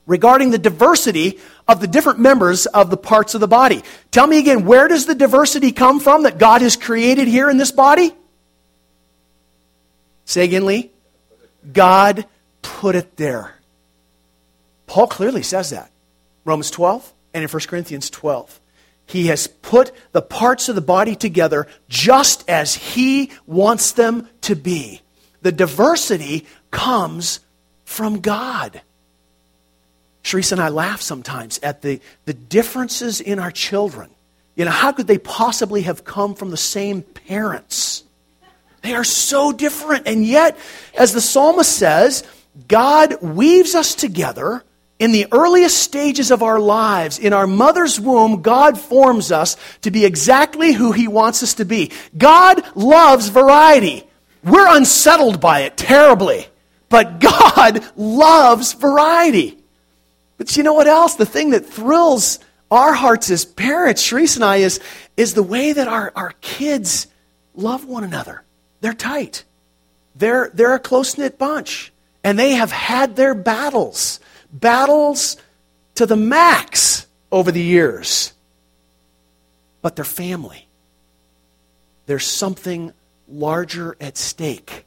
Regarding 0.06 0.52
the 0.52 0.58
diversity 0.58 1.40
of 1.68 1.82
the 1.82 1.88
different 1.88 2.20
members 2.20 2.66
of 2.68 2.90
the 2.90 2.98
parts 2.98 3.34
of 3.34 3.42
the 3.42 3.48
body. 3.48 3.84
Tell 4.12 4.28
me 4.28 4.38
again, 4.38 4.66
where 4.66 4.88
does 4.88 5.06
the 5.06 5.16
diversity 5.16 5.72
come 5.72 6.00
from 6.00 6.24
that 6.24 6.38
God 6.38 6.62
has 6.62 6.76
created 6.76 7.28
here 7.28 7.50
in 7.50 7.58
this 7.58 7.72
body? 7.72 8.14
Say 10.26 10.44
again, 10.44 10.66
Lee. 10.66 10.92
God 11.72 12.26
put 12.62 12.96
it 12.96 13.18
there. 13.18 13.56
Paul 14.88 15.08
clearly 15.08 15.44
says 15.44 15.72
that. 15.72 15.92
Romans 16.44 16.70
12 16.72 17.14
and 17.34 17.44
in 17.44 17.50
1 17.50 17.62
Corinthians 17.68 18.10
12. 18.10 18.60
He 19.08 19.28
has 19.28 19.48
put 19.48 19.92
the 20.14 20.22
parts 20.22 20.70
of 20.70 20.76
the 20.76 20.82
body 20.82 21.16
together 21.16 21.68
just 21.88 22.48
as 22.50 22.76
He 22.76 23.32
wants 23.46 23.92
them 23.92 24.28
to 24.42 24.56
be. 24.56 25.02
The 25.42 25.52
diversity 25.52 26.48
comes 26.72 27.40
from 27.84 28.20
God. 28.20 28.82
Sharice 30.26 30.52
and 30.52 30.60
I 30.60 30.70
laugh 30.70 31.02
sometimes 31.02 31.60
at 31.62 31.84
the, 31.84 32.02
the 32.26 32.34
differences 32.34 33.22
in 33.22 33.38
our 33.38 33.52
children. 33.52 34.10
You 34.56 34.66
know, 34.66 34.72
how 34.72 34.92
could 34.92 35.06
they 35.06 35.20
possibly 35.20 35.84
have 35.84 36.04
come 36.04 36.34
from 36.34 36.50
the 36.50 36.58
same 36.58 37.04
parents? 37.04 38.04
They 38.82 38.96
are 38.96 39.04
so 39.04 39.52
different. 39.52 40.08
And 40.08 40.26
yet, 40.26 40.58
as 40.98 41.14
the 41.14 41.22
psalmist 41.22 41.72
says, 41.72 42.24
God 42.68 43.22
weaves 43.22 43.76
us 43.76 43.94
together 43.94 44.64
in 44.98 45.12
the 45.12 45.28
earliest 45.32 45.78
stages 45.78 46.32
of 46.32 46.42
our 46.42 46.60
lives, 46.60 47.20
in 47.20 47.32
our 47.32 47.46
mother's 47.46 48.00
womb, 48.00 48.42
God 48.42 48.80
forms 48.80 49.32
us 49.32 49.58
to 49.82 49.92
be 49.92 50.06
exactly 50.06 50.74
who 50.74 50.92
He 50.92 51.08
wants 51.08 51.44
us 51.44 51.54
to 51.56 51.66
be. 51.66 51.92
God 52.18 52.64
loves 52.76 53.28
variety. 53.28 54.08
We're 54.44 54.76
unsettled 54.76 55.40
by 55.40 55.62
it 55.62 55.78
terribly, 55.78 56.48
but 56.90 57.20
God 57.20 57.86
loves 57.96 58.74
variety. 58.74 59.60
But 60.38 60.56
you 60.58 60.64
know 60.64 60.74
what 60.74 60.88
else? 60.88 61.16
The 61.16 61.26
thing 61.26 61.52
that 61.52 61.66
thrills 61.66 62.40
our 62.70 62.94
hearts 62.94 63.30
as 63.30 63.46
parents, 63.46 64.06
Sharice 64.06 64.36
and 64.36 64.44
I, 64.44 64.58
is, 64.58 64.80
is 65.16 65.34
the 65.34 65.44
way 65.44 65.74
that 65.74 65.88
our, 65.88 66.12
our 66.16 66.34
kids 66.42 67.08
love 67.56 67.86
one 67.86 68.04
another. 68.04 68.44
They're 68.82 68.94
tight. 68.94 69.44
They're, 70.16 70.52
they're 70.54 70.76
a 70.76 70.80
close 70.80 71.18
knit 71.18 71.38
bunch. 71.38 71.94
And 72.24 72.38
they 72.40 72.52
have 72.52 72.72
had 72.72 73.16
their 73.16 73.36
battles 73.36 74.20
battles 74.52 75.38
to 75.96 76.06
the 76.06 76.16
max 76.16 77.08
over 77.32 77.52
the 77.52 77.62
years. 77.62 78.34
But 79.82 79.96
they're 79.96 80.06
family. 80.06 80.68
There's 82.06 82.26
something 82.26 82.94
larger 83.28 83.96
at 84.00 84.18
stake, 84.18 84.86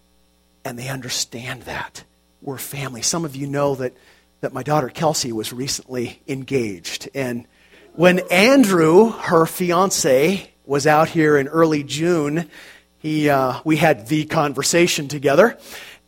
and 0.64 0.78
they 0.78 0.88
understand 0.88 1.62
that. 1.62 2.04
We're 2.40 2.58
family. 2.58 3.02
Some 3.02 3.24
of 3.24 3.34
you 3.34 3.46
know 3.46 3.74
that, 3.76 3.94
that 4.40 4.52
my 4.52 4.62
daughter 4.62 4.88
Kelsey 4.88 5.32
was 5.32 5.52
recently 5.52 6.22
engaged. 6.28 7.08
And 7.14 7.46
when 7.94 8.20
Andrew, 8.30 9.10
her 9.10 9.46
fiance, 9.46 10.50
was 10.64 10.86
out 10.86 11.08
here 11.08 11.36
in 11.36 11.48
early 11.48 11.82
June, 11.82 12.48
he, 12.98 13.28
uh, 13.30 13.60
we 13.64 13.76
had 13.76 14.08
the 14.08 14.24
conversation 14.26 15.08
together, 15.08 15.58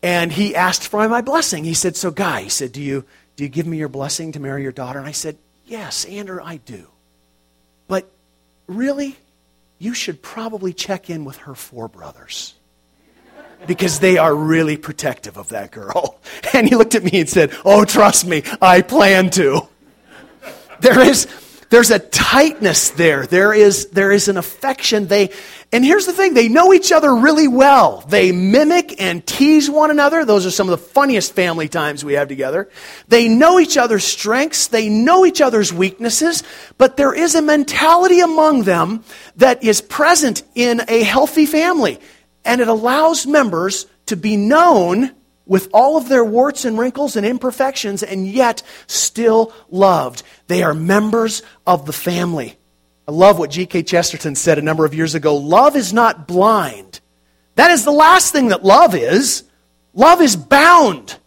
and 0.02 0.30
he 0.30 0.54
asked 0.54 0.88
for 0.88 1.08
my 1.08 1.20
blessing. 1.20 1.64
He 1.64 1.74
said, 1.74 1.96
So, 1.96 2.10
Guy, 2.10 2.42
he 2.42 2.48
said, 2.48 2.72
Do 2.72 2.82
you, 2.82 3.04
do 3.36 3.44
you 3.44 3.50
give 3.50 3.66
me 3.66 3.78
your 3.78 3.88
blessing 3.88 4.32
to 4.32 4.40
marry 4.40 4.62
your 4.62 4.72
daughter? 4.72 4.98
And 4.98 5.08
I 5.08 5.12
said, 5.12 5.38
Yes, 5.66 6.04
Andrew, 6.04 6.40
I 6.42 6.56
do. 6.58 6.86
But 7.86 8.10
really, 8.66 9.16
you 9.78 9.94
should 9.94 10.20
probably 10.20 10.72
check 10.72 11.10
in 11.10 11.24
with 11.24 11.38
her 11.38 11.54
four 11.54 11.88
brothers 11.88 12.54
because 13.66 14.00
they 14.00 14.18
are 14.18 14.34
really 14.34 14.76
protective 14.76 15.36
of 15.36 15.48
that 15.50 15.70
girl. 15.70 16.18
And 16.52 16.68
he 16.68 16.74
looked 16.74 16.94
at 16.94 17.04
me 17.04 17.20
and 17.20 17.28
said, 17.28 17.54
Oh, 17.64 17.84
trust 17.84 18.26
me, 18.26 18.42
I 18.60 18.82
plan 18.82 19.30
to. 19.30 19.68
There 20.80 21.00
is, 21.00 21.28
there's 21.70 21.90
a 21.90 21.98
tightness 21.98 22.90
there. 22.90 23.26
There 23.26 23.52
is, 23.52 23.88
there 23.90 24.10
is 24.10 24.28
an 24.28 24.36
affection. 24.36 25.06
They, 25.06 25.30
and 25.72 25.84
here's 25.84 26.06
the 26.06 26.12
thing 26.12 26.34
they 26.34 26.48
know 26.48 26.72
each 26.72 26.90
other 26.90 27.14
really 27.14 27.46
well. 27.46 28.04
They 28.08 28.32
mimic 28.32 29.00
and 29.00 29.24
tease 29.24 29.70
one 29.70 29.90
another. 29.90 30.24
Those 30.24 30.46
are 30.46 30.50
some 30.50 30.68
of 30.68 30.72
the 30.78 30.84
funniest 30.84 31.34
family 31.34 31.68
times 31.68 32.04
we 32.04 32.14
have 32.14 32.26
together. 32.26 32.68
They 33.06 33.28
know 33.28 33.60
each 33.60 33.76
other's 33.76 34.04
strengths. 34.04 34.66
They 34.66 34.88
know 34.88 35.24
each 35.24 35.40
other's 35.40 35.72
weaknesses. 35.72 36.42
But 36.76 36.96
there 36.96 37.14
is 37.14 37.36
a 37.36 37.42
mentality 37.42 38.20
among 38.20 38.64
them 38.64 39.04
that 39.36 39.62
is 39.62 39.80
present 39.80 40.42
in 40.56 40.82
a 40.88 41.04
healthy 41.04 41.46
family. 41.46 42.00
And 42.44 42.60
it 42.60 42.68
allows 42.68 43.26
members 43.26 43.86
to 44.06 44.16
be 44.16 44.36
known 44.36 45.14
with 45.46 45.68
all 45.72 45.96
of 45.96 46.08
their 46.08 46.24
warts 46.24 46.64
and 46.64 46.78
wrinkles 46.78 47.16
and 47.16 47.26
imperfections, 47.26 48.02
and 48.02 48.26
yet 48.26 48.62
still 48.86 49.52
loved. 49.68 50.22
They 50.46 50.62
are 50.62 50.74
members 50.74 51.42
of 51.66 51.86
the 51.86 51.92
family. 51.92 52.56
I 53.08 53.12
love 53.12 53.38
what 53.38 53.50
G.K. 53.50 53.82
Chesterton 53.82 54.36
said 54.36 54.58
a 54.58 54.62
number 54.62 54.84
of 54.84 54.94
years 54.94 55.16
ago 55.16 55.36
love 55.36 55.74
is 55.74 55.92
not 55.92 56.28
blind. 56.28 57.00
That 57.56 57.72
is 57.72 57.84
the 57.84 57.90
last 57.90 58.32
thing 58.32 58.48
that 58.48 58.64
love 58.64 58.94
is. 58.94 59.42
Love 59.92 60.20
is 60.20 60.36
bound. 60.36 61.18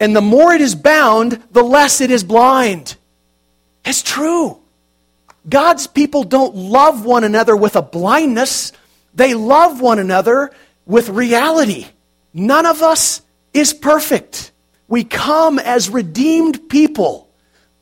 And 0.00 0.16
the 0.16 0.22
more 0.22 0.54
it 0.54 0.62
is 0.62 0.74
bound, 0.74 1.42
the 1.50 1.62
less 1.62 2.00
it 2.00 2.10
is 2.10 2.24
blind. 2.24 2.96
It's 3.84 4.02
true. 4.02 4.60
God's 5.48 5.86
people 5.86 6.24
don't 6.24 6.54
love 6.54 7.04
one 7.04 7.24
another 7.24 7.54
with 7.54 7.76
a 7.76 7.82
blindness, 7.82 8.72
they 9.14 9.34
love 9.34 9.80
one 9.80 9.98
another 9.98 10.50
with 10.86 11.08
reality. 11.08 11.86
None 12.32 12.66
of 12.66 12.82
us 12.82 13.22
is 13.52 13.72
perfect. 13.72 14.52
We 14.88 15.04
come 15.04 15.58
as 15.58 15.88
redeemed 15.88 16.68
people 16.68 17.30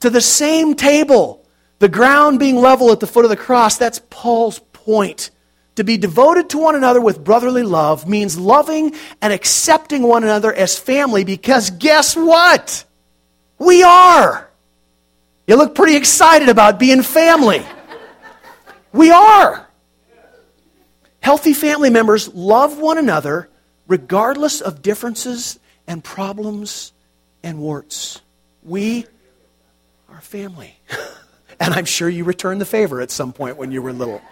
to 0.01 0.11
the 0.11 0.21
same 0.21 0.75
table, 0.75 1.47
the 1.79 1.88
ground 1.88 2.38
being 2.38 2.57
level 2.57 2.93
at 2.93 3.01
the 3.01 3.07
foot 3.07 3.25
of 3.25 3.31
the 3.31 3.37
cross. 3.37 3.79
That's 3.79 4.01
Paul's 4.11 4.61
point. 4.73 5.31
To 5.77 5.85
be 5.85 5.97
devoted 5.97 6.51
to 6.51 6.59
one 6.59 6.75
another 6.75 7.01
with 7.01 7.23
brotherly 7.23 7.62
love 7.62 8.09
means 8.09 8.37
loving 8.37 8.97
and 9.23 9.33
accepting 9.33 10.03
one 10.03 10.25
another 10.25 10.53
as 10.53 10.77
family 10.77 11.23
because 11.23 11.71
guess 11.71 12.17
what? 12.17 12.85
We 13.59 13.85
are. 13.85 14.51
You 15.47 15.57
look 15.57 15.77
pretty 15.77 15.97
excited 15.97 16.49
about 16.49 16.81
being 16.81 17.03
family. 17.03 17.64
We 18.93 19.11
are. 19.12 19.67
Healthy 21.20 21.54
family 21.54 21.90
members 21.90 22.33
love 22.35 22.78
one 22.78 22.98
another 22.98 23.48
regardless 23.87 24.61
of 24.61 24.83
differences 24.83 25.59
and 25.87 26.04
problems 26.04 26.92
and 27.42 27.59
warts. 27.59 28.20
We 28.62 29.07
are 30.09 30.20
family. 30.20 30.78
and 31.61 31.74
I'm 31.74 31.85
sure 31.85 32.09
you 32.09 32.24
returned 32.24 32.61
the 32.61 32.66
favor 32.66 33.00
at 33.00 33.11
some 33.11 33.33
point 33.33 33.57
when 33.57 33.72
you 33.72 33.83
were 33.83 33.92
little. 33.92 34.22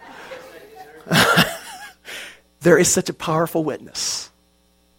there 2.60 2.78
is 2.78 2.90
such 2.90 3.08
a 3.08 3.14
powerful 3.14 3.64
witness 3.64 4.30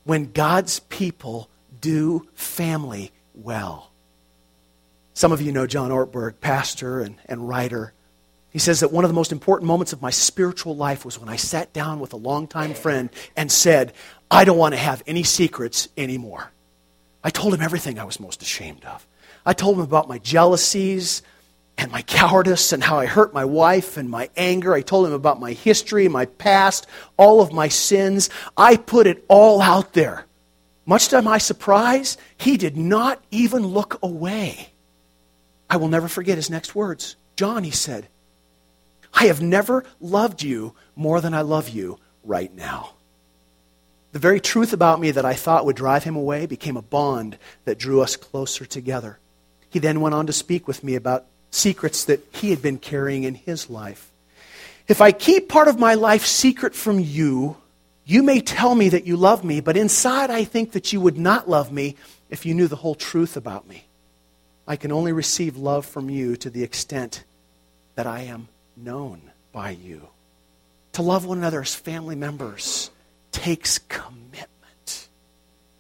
when 0.04 0.32
God's 0.32 0.80
people 0.80 1.50
do 1.82 2.28
family 2.34 3.12
well. 3.34 3.91
Some 5.13 5.32
of 5.32 5.41
you 5.41 5.52
know 5.52 5.67
John 5.67 5.91
Ortberg, 5.91 6.36
pastor 6.41 7.02
and, 7.02 7.15
and 7.26 7.47
writer. 7.47 7.93
He 8.52 8.60
says 8.60 8.80
that 8.80 8.92
one 8.92 9.04
of 9.04 9.10
the 9.10 9.16
most 9.16 9.32
important 9.32 9.68
moments 9.68 9.94
of 9.94 10.02
my 10.02 10.10
spiritual 10.10 10.76
life 10.76 11.06
was 11.06 11.20
when 11.20 11.30
I 11.30 11.36
sat 11.36 11.74
down 11.74 12.00
with 12.00 12.14
a 12.14 12.18
longtime 12.18 12.74
friend 12.74 13.10
and 13.36 13.52
said, 13.52 13.94
I 14.32 14.46
don't 14.46 14.58
want 14.58 14.74
to 14.74 14.80
have 14.80 15.04
any 15.06 15.24
secrets 15.24 15.90
anymore. 15.98 16.52
I 17.24 17.30
told 17.30 17.54
him 17.54 17.62
everything 17.62 18.00
I 18.00 18.06
was 18.06 18.20
most 18.20 18.42
ashamed 18.42 18.86
of. 18.86 19.06
I 19.46 19.54
told 19.54 19.78
him 19.78 19.84
about 19.84 20.08
my 20.08 20.18
jealousies 20.18 21.22
and 21.78 21.92
my 21.92 22.02
cowardice 22.02 22.74
and 22.74 22.84
how 22.84 22.98
I 22.98 23.06
hurt 23.06 23.34
my 23.34 23.46
wife 23.46 23.98
and 23.98 24.10
my 24.10 24.30
anger. 24.36 24.74
I 24.74 24.82
told 24.82 25.08
him 25.08 25.14
about 25.14 25.40
my 25.40 25.52
history, 25.52 26.08
my 26.08 26.26
past, 26.26 26.88
all 27.18 27.42
of 27.42 27.54
my 27.54 27.68
sins. 27.68 28.30
I 28.56 28.78
put 28.78 29.08
it 29.08 29.24
all 29.28 29.62
out 29.62 29.94
there. 29.94 30.26
Much 30.86 31.10
to 31.10 31.22
my 31.22 31.38
surprise, 31.38 32.18
he 32.38 32.58
did 32.58 32.78
not 32.78 33.22
even 33.30 33.68
look 33.68 34.00
away. 34.02 34.70
I 35.70 35.78
will 35.78 35.90
never 35.90 36.08
forget 36.08 36.38
his 36.38 36.50
next 36.50 36.74
words. 36.76 37.18
John, 37.36 37.64
he 37.64 37.72
said, 37.72 38.08
I 39.19 39.25
have 39.25 39.41
never 39.41 39.84
loved 39.99 40.43
you 40.43 40.75
more 40.95 41.21
than 41.21 41.34
I 41.34 41.41
love 41.41 41.69
you 41.69 41.97
right 42.23 42.53
now. 42.53 42.91
The 44.12 44.19
very 44.19 44.39
truth 44.39 44.73
about 44.73 44.99
me 44.99 45.10
that 45.10 45.25
I 45.25 45.34
thought 45.34 45.65
would 45.65 45.75
drive 45.75 46.03
him 46.03 46.15
away 46.15 46.45
became 46.45 46.77
a 46.77 46.84
bond 46.84 47.39
that 47.65 47.80
drew 47.80 48.01
us 48.01 48.15
closer 48.15 48.63
together. 48.63 49.17
He 49.71 49.80
then 49.80 50.01
went 50.01 50.13
on 50.13 50.27
to 50.27 50.34
speak 50.34 50.67
with 50.67 50.84
me 50.84 50.93
about 50.93 51.25
secrets 51.49 52.06
that 52.06 52.23
he 52.32 52.51
had 52.51 52.62
been 52.62 52.77
carrying 52.77 53.23
in 53.23 53.34
his 53.34 53.71
life. 53.71 54.12
If 54.88 55.01
I 55.01 55.12
keep 55.12 55.49
part 55.49 55.67
of 55.67 55.80
my 55.80 55.95
life 55.95 56.27
secret 56.27 56.75
from 56.75 56.99
you, 56.99 57.58
you 58.06 58.21
may 58.21 58.39
tell 58.39 58.75
me 58.75 58.89
that 58.89 59.08
you 59.08 59.17
love 59.17 59.43
me, 59.43 59.62
but 59.62 59.77
inside 59.77 60.30
I 60.30 60.43
think 60.43 60.73
that 60.73 60.93
you 60.93 61.01
would 61.01 61.17
not 61.17 61.49
love 61.49 61.71
me 61.71 61.95
if 62.30 62.45
you 62.45 62.53
knew 62.53 62.67
the 62.67 62.75
whole 62.75 62.95
truth 62.95 63.36
about 63.36 63.67
me. 63.67 63.86
I 64.67 64.75
can 64.75 64.91
only 64.91 65.12
receive 65.12 65.58
love 65.58 65.88
from 65.88 66.08
you 66.08 66.36
to 66.36 66.51
the 66.51 66.62
extent 66.62 67.23
that 67.95 68.06
I 68.06 68.21
am 68.21 68.47
known 68.78 69.32
by 69.52 69.72
you. 69.72 70.08
To 70.94 71.02
love 71.02 71.26
one 71.26 71.38
another 71.38 71.62
as 71.62 71.76
family 71.76 72.16
members 72.16 72.90
takes 73.32 73.78
commitment, 73.78 75.10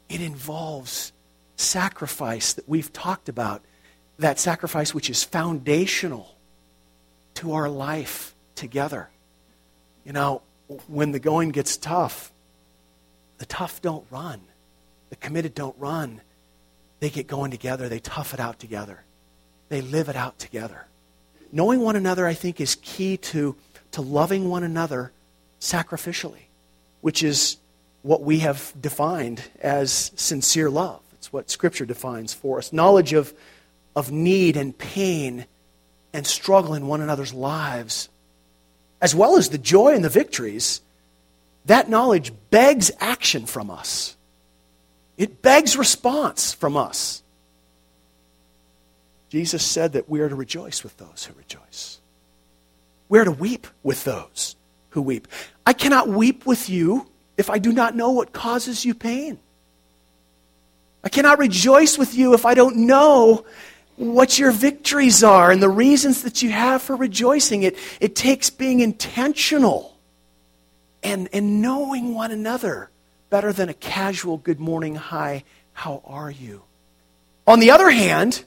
it 0.09 0.21
involves 0.21 1.13
sacrifice 1.55 2.53
that 2.53 2.67
we've 2.69 2.93
talked 2.93 3.29
about 3.29 3.63
that 4.19 4.39
sacrifice 4.39 4.93
which 4.93 5.09
is 5.09 5.23
foundational 5.23 6.35
to 7.35 7.53
our 7.53 7.69
life 7.69 8.35
together. 8.55 9.09
You 10.05 10.13
know, 10.13 10.41
when 10.87 11.11
the 11.11 11.19
going 11.19 11.49
gets 11.49 11.77
tough, 11.77 12.31
the 13.37 13.45
tough 13.45 13.81
don't 13.81 14.05
run. 14.09 14.41
The 15.09 15.15
committed 15.15 15.53
don't 15.53 15.75
run. 15.77 16.21
They 16.99 17.09
get 17.09 17.27
going 17.27 17.51
together. 17.51 17.89
They 17.89 17.99
tough 17.99 18.33
it 18.33 18.39
out 18.39 18.59
together. 18.59 19.03
They 19.69 19.81
live 19.81 20.09
it 20.09 20.15
out 20.15 20.39
together. 20.39 20.87
Knowing 21.51 21.79
one 21.81 21.95
another, 21.95 22.25
I 22.27 22.33
think, 22.33 22.59
is 22.59 22.75
key 22.81 23.17
to, 23.17 23.55
to 23.91 24.01
loving 24.01 24.49
one 24.49 24.63
another 24.63 25.11
sacrificially, 25.59 26.47
which 27.01 27.23
is 27.23 27.57
what 28.01 28.21
we 28.21 28.39
have 28.39 28.73
defined 28.79 29.41
as 29.61 30.11
sincere 30.15 30.69
love. 30.69 31.01
It's 31.13 31.33
what 31.33 31.49
Scripture 31.49 31.85
defines 31.85 32.33
for 32.33 32.57
us. 32.57 32.71
Knowledge 32.71 33.13
of, 33.13 33.33
of 33.95 34.11
need 34.11 34.55
and 34.55 34.77
pain 34.77 35.45
and 36.13 36.25
struggle 36.25 36.73
in 36.73 36.87
one 36.87 37.01
another's 37.01 37.33
lives, 37.33 38.09
as 39.01 39.13
well 39.13 39.37
as 39.37 39.49
the 39.49 39.57
joy 39.57 39.93
and 39.93 40.03
the 40.03 40.09
victories, 40.09 40.81
that 41.65 41.89
knowledge 41.89 42.31
begs 42.49 42.91
action 42.99 43.45
from 43.45 43.69
us. 43.69 44.15
It 45.17 45.41
begs 45.41 45.75
response 45.75 46.53
from 46.53 46.77
us. 46.77 47.23
Jesus 49.29 49.63
said 49.63 49.93
that 49.93 50.09
we 50.09 50.21
are 50.21 50.29
to 50.29 50.35
rejoice 50.35 50.83
with 50.83 50.97
those 50.97 51.25
who 51.25 51.33
rejoice. 51.37 51.99
We 53.09 53.19
are 53.19 53.25
to 53.25 53.31
weep 53.31 53.67
with 53.83 54.03
those 54.03 54.55
who 54.91 55.01
weep. 55.01 55.27
I 55.65 55.73
cannot 55.73 56.07
weep 56.07 56.45
with 56.45 56.69
you 56.69 57.07
if 57.37 57.49
I 57.49 57.59
do 57.59 57.71
not 57.71 57.95
know 57.95 58.11
what 58.11 58.33
causes 58.33 58.85
you 58.85 58.93
pain. 58.93 59.39
I 61.03 61.09
cannot 61.09 61.39
rejoice 61.39 61.97
with 61.97 62.15
you 62.15 62.33
if 62.33 62.45
I 62.45 62.53
don't 62.53 62.77
know 62.77 63.45
what 63.95 64.37
your 64.37 64.51
victories 64.51 65.23
are 65.23 65.51
and 65.51 65.61
the 65.61 65.69
reasons 65.69 66.23
that 66.23 66.41
you 66.41 66.51
have 66.51 66.81
for 66.81 66.95
rejoicing. 66.95 67.63
It, 67.63 67.77
it 67.99 68.15
takes 68.15 68.49
being 68.49 68.79
intentional 68.79 69.97
and, 71.03 71.29
and 71.33 71.61
knowing 71.61 72.13
one 72.13 72.31
another 72.31 72.89
better 73.29 73.51
than 73.51 73.69
a 73.69 73.73
casual 73.73 74.37
good 74.37 74.59
morning, 74.59 74.95
hi, 74.95 75.43
how 75.73 76.01
are 76.05 76.31
you? 76.31 76.63
On 77.45 77.59
the 77.59 77.71
other 77.71 77.89
hand, 77.89 78.43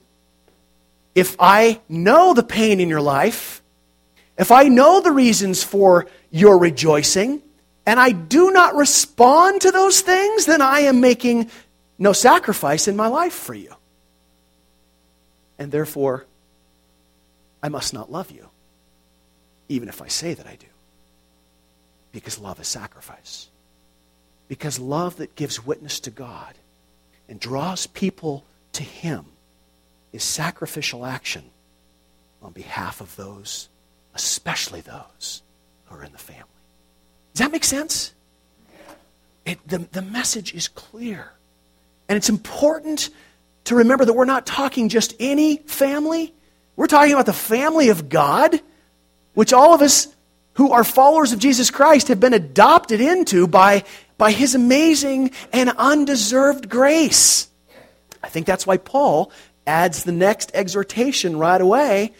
if 1.14 1.36
I 1.38 1.80
know 1.88 2.34
the 2.34 2.42
pain 2.42 2.80
in 2.80 2.88
your 2.88 3.00
life, 3.00 3.62
if 4.38 4.50
I 4.50 4.64
know 4.64 5.00
the 5.00 5.12
reasons 5.12 5.62
for 5.62 6.06
your 6.30 6.58
rejoicing, 6.58 7.42
and 7.86 7.98
I 7.98 8.12
do 8.12 8.50
not 8.50 8.76
respond 8.76 9.62
to 9.62 9.70
those 9.70 10.00
things, 10.00 10.46
then 10.46 10.62
I 10.62 10.80
am 10.80 11.00
making 11.00 11.50
no 11.98 12.12
sacrifice 12.12 12.88
in 12.88 12.96
my 12.96 13.08
life 13.08 13.32
for 13.32 13.54
you. 13.54 13.74
And 15.58 15.72
therefore, 15.72 16.24
I 17.62 17.68
must 17.68 17.92
not 17.92 18.10
love 18.10 18.30
you, 18.30 18.48
even 19.68 19.88
if 19.88 20.00
I 20.00 20.08
say 20.08 20.34
that 20.34 20.46
I 20.46 20.56
do. 20.56 20.66
Because 22.12 22.38
love 22.38 22.60
is 22.60 22.68
sacrifice. 22.68 23.48
Because 24.48 24.78
love 24.78 25.16
that 25.16 25.36
gives 25.36 25.64
witness 25.64 26.00
to 26.00 26.10
God 26.10 26.54
and 27.28 27.38
draws 27.38 27.86
people 27.86 28.44
to 28.72 28.82
Him 28.82 29.26
is 30.12 30.22
sacrificial 30.22 31.06
action 31.06 31.44
on 32.42 32.52
behalf 32.52 33.00
of 33.00 33.14
those, 33.16 33.68
especially 34.14 34.80
those 34.80 35.42
who 35.84 35.96
are 35.96 36.04
in 36.04 36.12
the 36.12 36.18
family. 36.18 36.44
Does 37.34 37.40
that 37.40 37.52
make 37.52 37.64
sense? 37.64 38.12
It, 39.44 39.66
the, 39.66 39.78
the 39.78 40.02
message 40.02 40.54
is 40.54 40.68
clear. 40.68 41.32
And 42.08 42.16
it's 42.16 42.28
important 42.28 43.10
to 43.64 43.76
remember 43.76 44.04
that 44.04 44.12
we're 44.12 44.24
not 44.24 44.46
talking 44.46 44.88
just 44.88 45.14
any 45.20 45.58
family. 45.58 46.34
We're 46.76 46.86
talking 46.86 47.12
about 47.12 47.26
the 47.26 47.32
family 47.32 47.90
of 47.90 48.08
God, 48.08 48.60
which 49.34 49.52
all 49.52 49.74
of 49.74 49.82
us 49.82 50.08
who 50.54 50.72
are 50.72 50.84
followers 50.84 51.32
of 51.32 51.38
Jesus 51.38 51.70
Christ 51.70 52.08
have 52.08 52.20
been 52.20 52.34
adopted 52.34 53.00
into 53.00 53.46
by, 53.46 53.84
by 54.18 54.32
his 54.32 54.54
amazing 54.54 55.30
and 55.52 55.70
undeserved 55.70 56.68
grace. 56.68 57.48
I 58.22 58.28
think 58.28 58.46
that's 58.46 58.66
why 58.66 58.76
Paul 58.76 59.32
adds 59.66 60.04
the 60.04 60.12
next 60.12 60.50
exhortation 60.54 61.38
right 61.38 61.60
away 61.60 62.12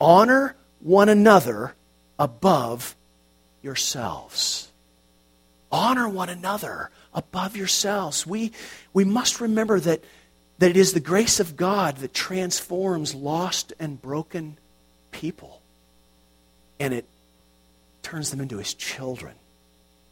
honor 0.00 0.56
one 0.80 1.08
another 1.08 1.74
above 2.18 2.96
yourselves. 3.62 4.70
Honor 5.70 6.08
one 6.08 6.28
another 6.28 6.90
above 7.14 7.56
yourselves. 7.56 8.26
We, 8.26 8.52
we 8.92 9.04
must 9.04 9.40
remember 9.40 9.80
that, 9.80 10.02
that 10.58 10.70
it 10.70 10.76
is 10.76 10.92
the 10.92 11.00
grace 11.00 11.40
of 11.40 11.56
God 11.56 11.98
that 11.98 12.12
transforms 12.12 13.14
lost 13.14 13.72
and 13.78 14.00
broken 14.00 14.58
people. 15.10 15.60
And 16.78 16.92
it 16.92 17.06
turns 18.02 18.30
them 18.30 18.40
into 18.40 18.58
his 18.58 18.74
children, 18.74 19.34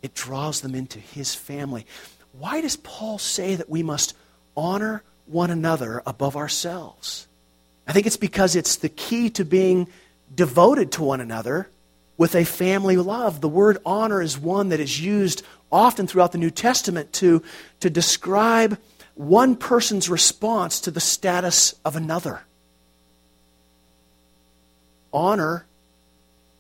it 0.03 0.15
draws 0.15 0.61
them 0.61 0.75
into 0.75 0.99
his 0.99 1.35
family. 1.35 1.85
Why 2.33 2.61
does 2.61 2.77
Paul 2.77 3.19
say 3.19 3.57
that 3.57 3.69
we 3.69 3.83
must 3.83 4.15
honor 4.57 5.03
one 5.31 5.51
another 5.51 6.03
above 6.07 6.37
ourselves? 6.37 7.27
I 7.87 7.93
think 7.93 8.07
it's 8.07 8.17
because 8.17 8.57
it's 8.57 8.77
the 8.77 8.89
key 8.89 9.31
to 9.31 9.45
being 9.45 9.89
devoted 10.35 10.93
to 10.93 11.03
one 11.03 11.21
another 11.21 11.69
with 12.17 12.35
a 12.35 12.45
family 12.45 12.97
love. 12.97 13.41
The 13.41 13.49
word 13.49 13.79
honor 13.85 14.21
is 14.21 14.39
one 14.39 14.69
that 14.69 14.81
is 14.81 15.01
used 15.01 15.43
often 15.73 16.07
throughout 16.07 16.33
the 16.33 16.39
New 16.39 16.51
Testament 16.51 17.13
to, 17.15 17.43
to 17.81 17.91
describe 17.91 18.79
one 19.15 19.57
person's 19.57 20.09
response 20.09 20.81
to 20.83 20.91
the 20.91 21.01
status 21.01 21.75
of 21.85 21.97
another. 21.97 22.43
Honor 25.13 25.67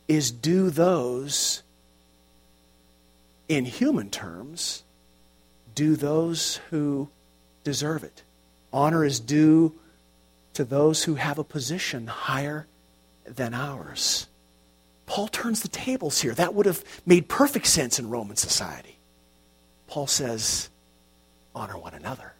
is 0.08 0.30
due 0.30 0.70
those, 0.70 1.62
in 3.48 3.64
human 3.64 4.10
terms, 4.10 4.82
do 5.74 5.94
those 5.94 6.56
who 6.70 7.08
deserve 7.62 8.02
it. 8.02 8.22
Honor 8.72 9.04
is 9.04 9.20
due 9.20 9.74
to 10.54 10.64
those 10.64 11.04
who 11.04 11.14
have 11.14 11.38
a 11.38 11.44
position 11.44 12.06
higher 12.06 12.66
than 13.24 13.54
ours. 13.54 14.26
Paul 15.06 15.28
turns 15.28 15.62
the 15.62 15.68
tables 15.68 16.20
here. 16.20 16.34
That 16.34 16.54
would 16.54 16.66
have 16.66 16.84
made 17.04 17.28
perfect 17.28 17.66
sense 17.66 17.98
in 17.98 18.10
Roman 18.10 18.36
society. 18.36 18.98
Paul 19.86 20.06
says, 20.06 20.70
honor 21.54 21.76
one 21.76 21.94
another 21.94 22.34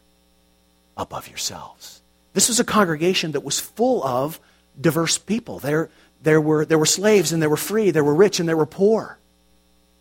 above 0.97 1.29
yourselves. 1.29 2.01
This 2.33 2.49
was 2.49 2.61
a 2.61 2.65
congregation 2.65 3.33
that 3.33 3.43
was 3.43 3.59
full 3.59 4.05
of 4.05 4.39
diverse 4.81 5.19
people. 5.19 5.59
There, 5.59 5.91
there, 6.23 6.41
were, 6.41 6.65
there 6.65 6.79
were 6.79 6.87
slaves 6.87 7.33
and 7.33 7.43
there 7.43 7.51
were 7.51 7.57
free, 7.57 7.91
there 7.91 8.05
were 8.05 8.15
rich 8.15 8.39
and 8.39 8.49
there 8.49 8.57
were 8.57 8.67
poor. 8.67 9.19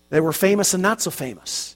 They 0.09 0.19
were 0.19 0.33
famous 0.33 0.73
and 0.73 0.83
not 0.83 1.01
so 1.01 1.11
famous. 1.11 1.75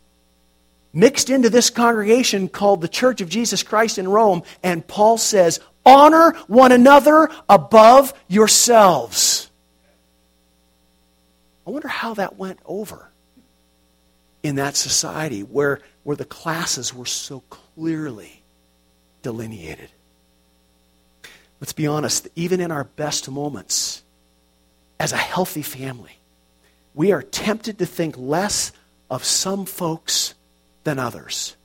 Mixed 0.93 1.31
into 1.31 1.49
this 1.49 1.71
congregation 1.71 2.47
called 2.47 2.81
the 2.81 2.87
Church 2.87 3.19
of 3.19 3.29
Jesus 3.29 3.63
Christ 3.63 3.97
in 3.97 4.07
Rome, 4.07 4.43
and 4.61 4.85
Paul 4.87 5.17
says, 5.17 5.59
honor 5.85 6.31
one 6.47 6.71
another 6.71 7.29
above 7.49 8.13
yourselves. 8.27 9.49
I 11.65 11.71
wonder 11.71 11.87
how 11.87 12.13
that 12.15 12.37
went 12.37 12.59
over 12.65 13.09
in 14.43 14.55
that 14.55 14.75
society 14.75 15.41
where, 15.41 15.79
where 16.03 16.17
the 16.17 16.25
classes 16.25 16.93
were 16.93 17.05
so 17.05 17.41
clearly 17.49 18.43
delineated. 19.21 19.89
Let's 21.59 21.73
be 21.73 21.87
honest, 21.87 22.27
even 22.35 22.59
in 22.59 22.71
our 22.71 22.83
best 22.83 23.29
moments, 23.29 24.03
as 24.99 25.13
a 25.13 25.17
healthy 25.17 25.61
family, 25.61 26.19
we 26.93 27.13
are 27.13 27.21
tempted 27.21 27.79
to 27.79 27.85
think 27.85 28.15
less 28.17 28.73
of 29.09 29.23
some 29.23 29.65
folks 29.65 30.35
than 30.83 30.99
others. 30.99 31.55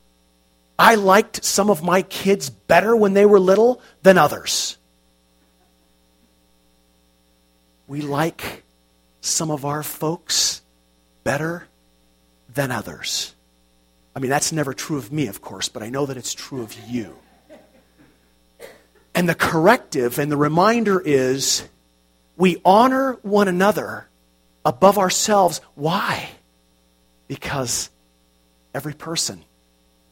I 0.78 0.94
liked 0.94 1.44
some 1.44 1.70
of 1.70 1.82
my 1.82 2.02
kids 2.02 2.50
better 2.50 2.94
when 2.94 3.14
they 3.14 3.26
were 3.26 3.40
little 3.40 3.82
than 4.02 4.16
others. 4.16 4.76
We 7.88 8.00
like 8.00 8.62
some 9.20 9.50
of 9.50 9.64
our 9.64 9.82
folks 9.82 10.62
better 11.24 11.66
than 12.54 12.70
others. 12.70 13.34
I 14.14 14.20
mean, 14.20 14.30
that's 14.30 14.52
never 14.52 14.72
true 14.72 14.98
of 14.98 15.12
me, 15.12 15.26
of 15.26 15.40
course, 15.40 15.68
but 15.68 15.82
I 15.82 15.90
know 15.90 16.06
that 16.06 16.16
it's 16.16 16.34
true 16.34 16.62
of 16.62 16.74
you. 16.88 17.16
And 19.14 19.28
the 19.28 19.34
corrective 19.34 20.18
and 20.18 20.30
the 20.30 20.36
reminder 20.36 21.00
is 21.00 21.64
we 22.36 22.60
honor 22.64 23.14
one 23.22 23.48
another 23.48 24.06
above 24.64 24.96
ourselves. 24.96 25.60
Why? 25.74 26.30
Because 27.26 27.90
every 28.74 28.94
person 28.94 29.44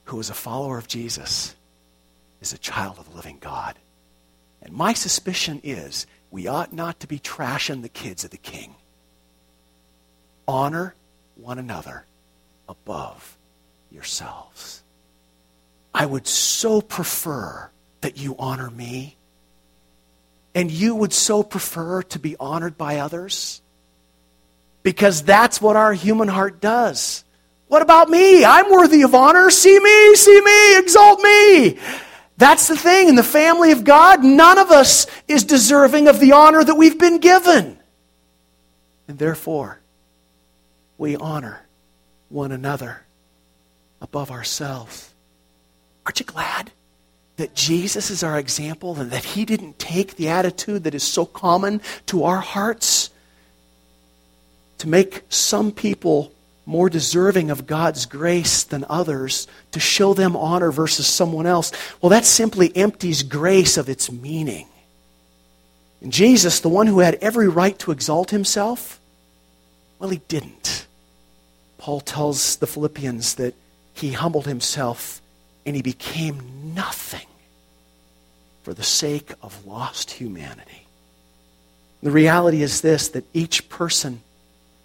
who 0.04 0.20
is 0.20 0.30
a 0.30 0.34
follower 0.34 0.78
of 0.78 0.88
Jesus 0.88 1.54
is 2.40 2.52
a 2.52 2.58
child 2.58 2.98
of 2.98 3.10
the 3.10 3.16
living 3.16 3.38
God. 3.40 3.76
And 4.62 4.72
my 4.72 4.92
suspicion 4.92 5.60
is 5.62 6.06
we 6.30 6.46
ought 6.46 6.72
not 6.72 7.00
to 7.00 7.06
be 7.06 7.18
trashing 7.18 7.82
the 7.82 7.88
kids 7.88 8.24
of 8.24 8.30
the 8.30 8.36
king. 8.36 8.74
Honor 10.48 10.94
one 11.36 11.58
another 11.58 12.04
above 12.68 13.36
yourselves. 13.90 14.82
I 15.94 16.06
would 16.06 16.26
so 16.26 16.80
prefer 16.80 17.70
that 18.00 18.18
you 18.18 18.36
honor 18.38 18.70
me 18.70 19.16
and 20.56 20.70
you 20.70 20.94
would 20.94 21.12
so 21.12 21.42
prefer 21.42 22.02
to 22.02 22.18
be 22.18 22.34
honored 22.40 22.78
by 22.78 22.96
others? 22.96 23.60
Because 24.82 25.22
that's 25.22 25.60
what 25.60 25.76
our 25.76 25.92
human 25.92 26.28
heart 26.28 26.62
does. 26.62 27.24
What 27.68 27.82
about 27.82 28.08
me? 28.08 28.44
I'm 28.44 28.70
worthy 28.70 29.02
of 29.02 29.14
honor. 29.14 29.50
See 29.50 29.78
me, 29.78 30.14
see 30.14 30.40
me, 30.40 30.78
exalt 30.78 31.20
me. 31.20 31.78
That's 32.36 32.68
the 32.68 32.76
thing. 32.76 33.08
In 33.08 33.16
the 33.16 33.22
family 33.22 33.72
of 33.72 33.84
God, 33.84 34.22
none 34.22 34.58
of 34.58 34.70
us 34.70 35.06
is 35.26 35.44
deserving 35.44 36.06
of 36.06 36.20
the 36.20 36.32
honor 36.32 36.62
that 36.62 36.74
we've 36.74 36.98
been 36.98 37.18
given. 37.18 37.78
And 39.08 39.18
therefore, 39.18 39.80
we 40.98 41.16
honor 41.16 41.66
one 42.28 42.52
another 42.52 43.02
above 44.00 44.30
ourselves. 44.30 45.12
Aren't 46.04 46.20
you 46.20 46.26
glad 46.26 46.70
that 47.36 47.54
Jesus 47.54 48.10
is 48.10 48.22
our 48.22 48.38
example 48.38 48.98
and 48.98 49.10
that 49.10 49.24
he 49.24 49.44
didn't 49.44 49.78
take 49.78 50.16
the 50.16 50.28
attitude 50.28 50.84
that 50.84 50.94
is 50.94 51.02
so 51.02 51.26
common 51.26 51.80
to 52.06 52.24
our 52.24 52.40
hearts 52.40 53.10
to 54.78 54.88
make 54.88 55.22
some 55.28 55.72
people 55.72 56.32
more 56.66 56.90
deserving 56.90 57.50
of 57.50 57.66
God's 57.66 58.06
grace 58.06 58.64
than 58.64 58.84
others, 58.88 59.46
to 59.70 59.80
show 59.80 60.12
them 60.12 60.36
honor 60.36 60.72
versus 60.72 61.06
someone 61.06 61.46
else, 61.46 61.70
well, 62.02 62.10
that 62.10 62.24
simply 62.24 62.76
empties 62.76 63.22
grace 63.22 63.76
of 63.76 63.88
its 63.88 64.10
meaning. 64.10 64.66
And 66.02 66.12
Jesus, 66.12 66.60
the 66.60 66.68
one 66.68 66.88
who 66.88 66.98
had 66.98 67.14
every 67.16 67.48
right 67.48 67.78
to 67.78 67.92
exalt 67.92 68.30
himself, 68.30 69.00
well, 69.98 70.10
he 70.10 70.20
didn't. 70.28 70.86
Paul 71.78 72.00
tells 72.00 72.56
the 72.56 72.66
Philippians 72.66 73.36
that 73.36 73.54
he 73.94 74.12
humbled 74.12 74.46
himself 74.46 75.22
and 75.64 75.76
he 75.76 75.82
became 75.82 76.74
nothing 76.74 77.26
for 78.62 78.74
the 78.74 78.82
sake 78.82 79.32
of 79.40 79.64
lost 79.66 80.10
humanity. 80.10 80.86
The 82.02 82.10
reality 82.10 82.62
is 82.62 82.80
this 82.80 83.08
that 83.08 83.24
each 83.32 83.68
person 83.68 84.20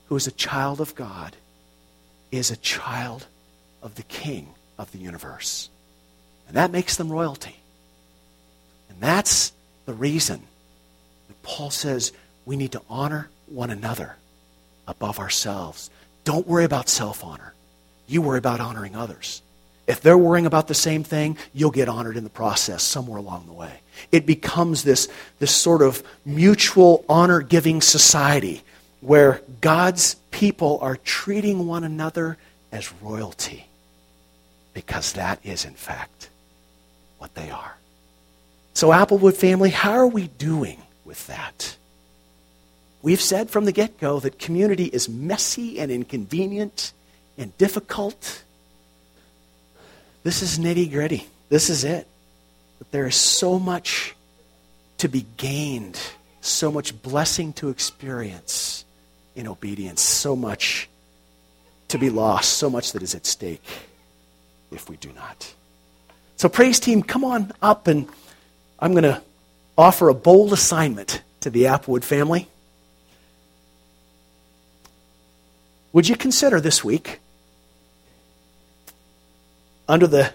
who 0.08 0.16
is 0.16 0.28
a 0.28 0.32
child 0.32 0.80
of 0.80 0.96
God 0.96 1.36
is 2.32 2.52
a 2.52 2.58
child 2.58 3.26
of 3.82 3.96
the 3.96 4.04
King 4.04 4.54
of 4.78 4.92
the 4.92 4.98
universe. 4.98 5.70
And 6.48 6.58
that 6.58 6.72
makes 6.72 6.96
them 6.96 7.12
royalty. 7.12 7.56
And 8.90 9.00
that's 9.00 9.52
the 9.86 9.94
reason 9.94 10.42
that 11.28 11.42
Paul 11.44 11.70
says 11.70 12.12
we 12.46 12.56
need 12.56 12.72
to 12.74 12.82
honor 12.90 13.30
one 13.48 13.70
another 13.70 14.16
above 14.88 15.20
ourselves. 15.20 15.90
Don't 16.24 16.48
worry 16.48 16.66
about 16.66 16.90
self 16.90 17.24
honor. 17.24 17.54
You 18.08 18.22
worry 18.22 18.38
about 18.38 18.60
honoring 18.60 18.96
others. 18.96 19.42
If 19.88 20.02
they're 20.02 20.18
worrying 20.18 20.46
about 20.46 20.68
the 20.68 20.74
same 20.74 21.04
thing, 21.04 21.38
you'll 21.54 21.72
get 21.72 21.90
honored 21.90 22.16
in 22.16 22.24
the 22.24 22.30
process 22.30 22.84
somewhere 22.84 23.18
along 23.18 23.46
the 23.48 23.54
way. 23.54 23.80
It 24.12 24.26
becomes 24.26 24.84
this, 24.84 25.08
this 25.40 25.54
sort 25.54 25.82
of 25.82 26.04
mutual 26.26 27.04
honor 27.10 27.42
giving 27.42 27.82
society 27.82 28.62
where 29.02 29.42
God's 29.60 30.16
people 30.30 30.80
are 30.82 30.96
treating 30.96 31.68
one 31.68 31.84
another 31.84 32.38
as 32.72 32.94
royalty 33.02 33.66
because 34.74 35.14
that 35.14 35.40
is, 35.44 35.66
in 35.66 35.74
fact, 35.74 36.30
what 37.18 37.34
they 37.36 37.50
are. 37.50 37.76
So, 38.74 38.90
Applewood 38.90 39.36
family, 39.36 39.70
how 39.70 39.92
are 39.92 40.08
we 40.08 40.28
doing 40.28 40.82
with 41.04 41.28
that? 41.28 41.76
We've 43.02 43.22
said 43.22 43.50
from 43.50 43.66
the 43.66 43.72
get 43.72 44.00
go 44.00 44.20
that 44.20 44.40
community 44.40 44.86
is 44.86 45.10
messy 45.10 45.80
and 45.80 45.92
inconvenient 45.92 46.94
and 47.38 47.56
difficult. 47.58 48.44
This 50.24 50.42
is 50.44 50.60
nitty 50.60 50.92
gritty. 50.92 51.28
This 51.50 51.70
is 51.70 51.84
it. 51.84 52.08
But 52.78 52.92
there 52.92 53.08
is 53.08 53.16
so 53.16 53.60
much 53.60 54.16
to 55.00 55.10
be 55.10 55.26
gained, 55.38 56.00
so 56.42 56.72
much 56.72 57.02
blessing 57.02 57.54
to 57.54 57.70
experience 57.70 58.86
in 59.36 59.48
obedience, 59.48 60.02
so 60.02 60.36
much 60.36 60.90
to 61.88 61.98
be 61.98 62.10
lost, 62.10 62.54
so 62.54 62.70
much 62.70 62.94
that 62.94 63.04
is 63.04 63.16
at 63.16 63.26
stake 63.26 63.64
if 64.72 64.90
we 64.90 64.98
do 64.98 65.12
not. 65.14 65.54
So, 66.38 66.50
praise 66.50 66.80
team, 66.80 67.04
come 67.04 67.24
on 67.24 67.52
up, 67.62 67.88
and 67.88 68.08
I'm 68.80 68.92
going 68.92 69.04
to 69.04 69.22
offer 69.78 70.10
a 70.10 70.14
bold 70.14 70.54
assignment 70.54 71.22
to 71.42 71.50
the 71.50 71.64
Applewood 71.64 72.04
family. 72.04 72.48
Would 75.94 76.08
you 76.08 76.16
consider 76.16 76.62
this 76.62 76.84
week, 76.84 77.20
under 79.88 80.08
the, 80.08 80.32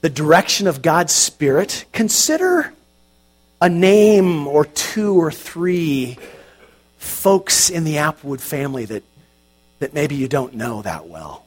the 0.00 0.10
direction 0.10 0.66
of 0.66 0.82
God's 0.82 1.12
Spirit, 1.12 1.84
consider 1.92 2.72
a 3.60 3.68
name 3.68 4.48
or 4.48 4.64
two 4.64 5.14
or 5.14 5.30
three 5.30 6.18
folks 7.00 7.70
in 7.70 7.84
the 7.84 7.94
Applewood 7.94 8.40
family 8.40 8.84
that, 8.84 9.02
that 9.78 9.94
maybe 9.94 10.14
you 10.14 10.28
don't 10.28 10.54
know 10.54 10.82
that 10.82 11.08
well. 11.08 11.44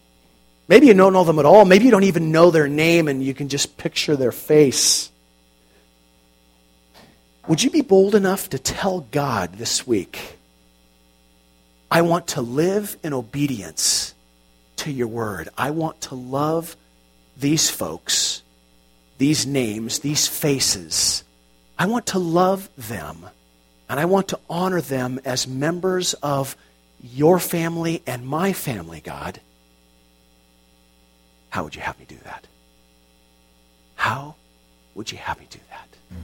Maybe 0.68 0.88
you 0.88 0.94
don't 0.94 1.13
know 1.13 1.24
them 1.24 1.39
at 1.39 1.46
all. 1.46 1.63
Maybe 1.63 1.86
you 1.86 1.92
don't 1.92 2.04
even 2.04 2.32
know 2.32 2.50
their 2.52 2.68
name 2.68 3.08
and 3.08 3.24
you 3.24 3.34
can 3.34 3.50
just 3.50 3.78
picture 3.78 4.16
their 4.16 4.32
face. 4.32 5.12
Would 7.48 7.62
you 7.62 7.70
be 7.70 7.82
bold 7.82 8.16
enough 8.16 8.50
to 8.50 8.60
tell 8.60 9.02
God 9.02 9.54
this 9.56 9.86
week, 9.86 10.38
I 11.92 12.02
want 12.02 12.28
to 12.30 12.42
live 12.42 12.98
in 13.04 13.13
obedience 13.13 14.16
to 14.78 14.92
your 14.92 15.08
word. 15.08 15.50
I 15.58 15.70
want 15.70 16.02
to 16.02 16.16
love 16.16 16.76
these 17.38 17.70
folks, 17.70 18.42
these 19.20 19.46
names, 19.46 20.00
these 20.00 20.28
faces. 20.28 21.24
I 21.78 21.86
want 21.86 22.08
to 22.08 22.20
love 22.20 22.70
them 22.76 23.30
and 23.93 23.99
I 23.99 24.06
want 24.06 24.29
to 24.29 24.39
honor 24.49 24.82
them 24.82 25.19
as 25.23 25.47
members 25.47 26.15
of 26.15 26.58
your 27.03 27.38
family 27.38 28.01
and 28.08 28.25
my 28.25 28.51
family, 28.51 28.99
God. 28.99 29.39
How 31.51 31.63
would 31.63 31.75
you 31.75 31.82
have 31.82 31.99
me 31.99 32.06
do 32.08 32.17
that? 32.23 32.47
How 33.93 34.34
would 34.95 35.12
you 35.12 35.19
have 35.19 35.39
me 35.39 35.45
do 35.47 35.60
that? 35.69 36.17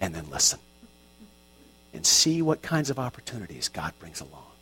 And 0.00 0.14
then 0.14 0.30
listen 0.30 0.60
and 1.92 2.06
see 2.06 2.40
what 2.40 2.62
kinds 2.62 2.88
of 2.88 3.00
opportunities 3.00 3.68
God 3.68 3.92
brings 3.98 4.20
along 4.20 4.52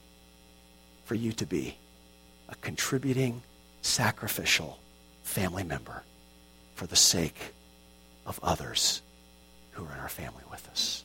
for 1.04 1.14
you 1.14 1.32
to 1.32 1.44
be 1.44 1.76
a 2.48 2.54
contributing, 2.54 3.42
sacrificial 3.82 4.78
family 5.24 5.62
member 5.62 6.04
for 6.74 6.86
the 6.86 6.96
sake 6.96 7.52
of 8.24 8.40
others 8.42 9.02
who 9.72 9.84
are 9.84 9.92
in 9.92 10.00
our 10.00 10.08
family 10.08 10.44
with 10.50 10.66
us. 10.70 11.04